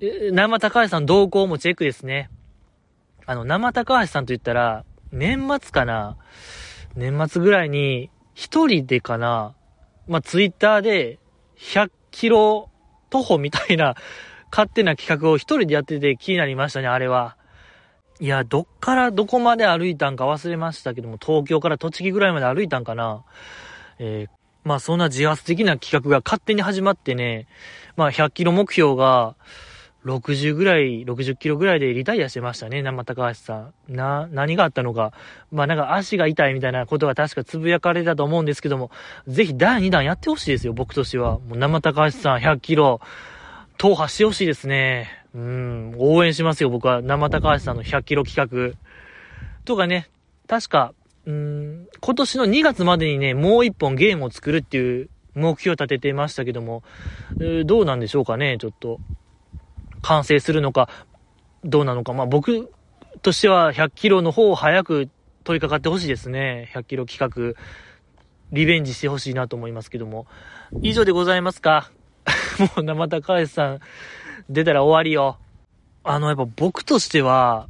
[0.00, 2.30] 生高橋さん動向もチェックですね。
[3.24, 6.16] あの、生高橋さんと言ったら、年末かな？
[6.94, 9.54] 年末ぐらいに、一人でかな、
[10.06, 11.18] まあ、ツイッターで、
[11.58, 12.70] 100キロ
[13.08, 13.96] 徒歩みたいな、
[14.50, 17.36] 勝手な企画を一人でやってて気になりましたね、あれは。
[18.18, 23.24] いや、どっからどこまで歩いたんか忘れましたけども、東京から栃木ぐらいまで歩いたんかな。
[23.98, 24.30] えー、
[24.64, 27.46] まあそんな自発的な企画が勝手に始まってね、
[27.96, 29.36] まあ100キロ目標が、
[30.06, 33.94] 60ぐらい、60キロぐらいでリタイアしてましたね、生高橋さん。
[33.94, 35.12] な、何があったのか。
[35.50, 38.90] まあなんか足が痛いみたいなことが確かつぶやかれたと思うんですけども、
[39.26, 41.40] ぜひ第2弾やってほしいですよ、僕としては。
[41.40, 43.00] もう生高橋さん100キロ、
[43.78, 45.25] 踏破してほしいですね。
[45.36, 47.02] うん、応援しますよ、僕は。
[47.02, 48.78] 生高橋さんの100キロ企画。
[49.66, 50.08] とかね、
[50.48, 50.94] 確か、
[51.26, 56.82] うん、今年の2月までにね、もう1本ゲームを作るっていう目標を立ててましたけども、
[57.66, 58.98] どうなんでしょうかね、ちょっと。
[60.00, 60.88] 完成するのか、
[61.64, 62.14] どうなのか。
[62.14, 62.70] まあ僕
[63.20, 65.10] としては100キロの方を早く
[65.44, 66.70] 取り掛かってほしいですね。
[66.74, 67.60] 100キロ企画、
[68.52, 70.26] リベンジしてほしいなと思いますけども。
[70.80, 71.90] 以上でございますか？
[72.76, 73.80] もう生高橋さん
[74.48, 75.38] 出たら終わりよ。
[76.04, 77.68] あの、やっぱ僕としては、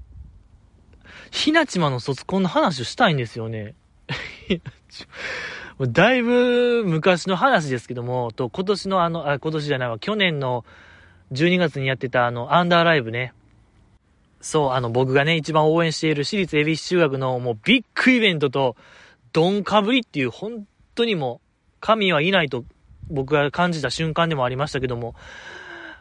[1.30, 3.74] ひなちまの卒コンの話をしたいんですよね。
[5.80, 10.64] だいぶ昔の話ですけども、と、今年のあの、あ、今年じゃないわ、去年の
[11.32, 13.32] 12月にやってたあの、アンダーライブね。
[14.40, 18.76] そう、あの、僕がね、一番応援している私立恵比寿中学のもうビッグイベントと、
[19.32, 21.40] ドンかぶりっていう、本当にも
[21.80, 22.64] 神はいないと
[23.10, 25.14] 僕が感じた瞬間でもありましたけども、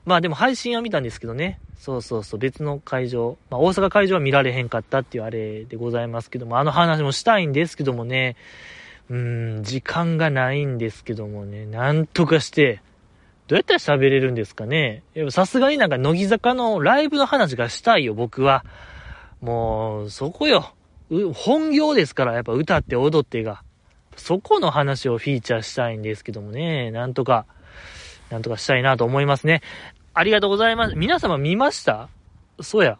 [0.06, 1.60] まあでも配信は見たんですけどね。
[1.80, 3.38] そうそうそう、別の会場。
[3.50, 8.36] まあ大阪会場は見られへんかったっていうあれでございますけども、あの話もしたいんですけどもね、
[9.10, 12.82] うん、時間がないんですけどもね、なんとかして、
[13.48, 18.66] どうやったら喋れるんですかねさすがになんか乃木坂のライブの話がしたいよ、僕は。
[19.42, 20.74] もう、そこよ。
[21.36, 23.62] 本業ですから、やっぱ歌って踊ってが。
[24.16, 27.46] そこの話をフィーチャーしたいんですけどもね、なんとか、
[28.32, 29.62] なんとかしたいなと思いますね。
[30.18, 30.96] ありがとうございます。
[30.96, 32.08] 皆様見ました？
[32.62, 32.98] そうや。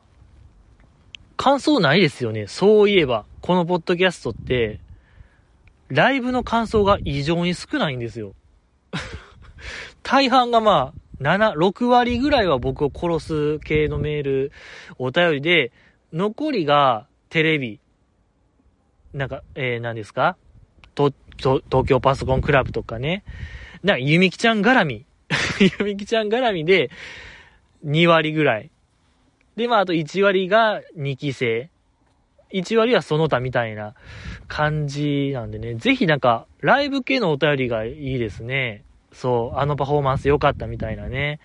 [1.38, 2.46] 感想ないですよね。
[2.48, 4.82] そういえば、このポッドキャストって、
[5.88, 8.34] ライブの感想が異常に少ないんですよ。
[10.04, 14.52] 大半がまあ、7、6割ぐらいは僕を殺す系のメール、
[14.98, 15.72] お便りで、
[16.12, 17.80] 残りがテレビ、
[19.14, 20.36] なんか、えー、何ですか？
[20.96, 23.24] と、と、東京パソコンクラブとかね。
[23.84, 25.06] なんか、ゆみきちゃん絡み。
[25.80, 26.90] ゆみきちゃん絡みで、
[27.86, 28.72] 2割ぐらい。
[29.56, 31.70] で、まあ、あと1割が2期生。
[32.52, 33.96] 1割はその他みたいな
[34.48, 35.76] 感じなんでね。
[35.76, 38.84] ぜひなんか、ライブ系のお便りがいいですね。
[39.12, 41.40] そう、あのパフォーマンス良かったみたいなね。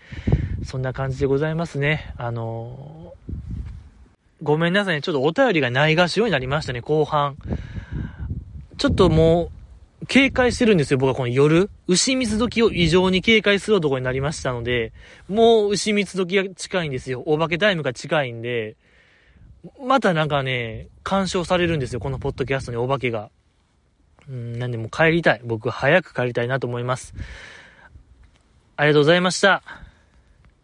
[0.65, 2.13] そんな感じでございますね。
[2.17, 3.35] あのー、
[4.43, 5.03] ごめんなさいね。
[5.03, 7.37] ちょっとお便りがないがしようになりましたね、後半。
[8.77, 9.60] ちょっともう、
[10.09, 11.71] 警戒してるんですよ、僕はこの夜。
[11.87, 14.93] 牛蜜時を異常に警戒する男になりましたので、
[15.29, 17.23] もう牛蜜時が近いんですよ。
[17.27, 18.77] お化けタイムが近いんで、
[19.87, 23.31] またなんかね、干渉されるんですよ、このポッドキャストにお化けが。
[24.29, 25.41] うん、なんでも帰りたい。
[25.45, 27.15] 僕早く帰りたいなと思います。
[28.77, 29.63] ありがとうございました。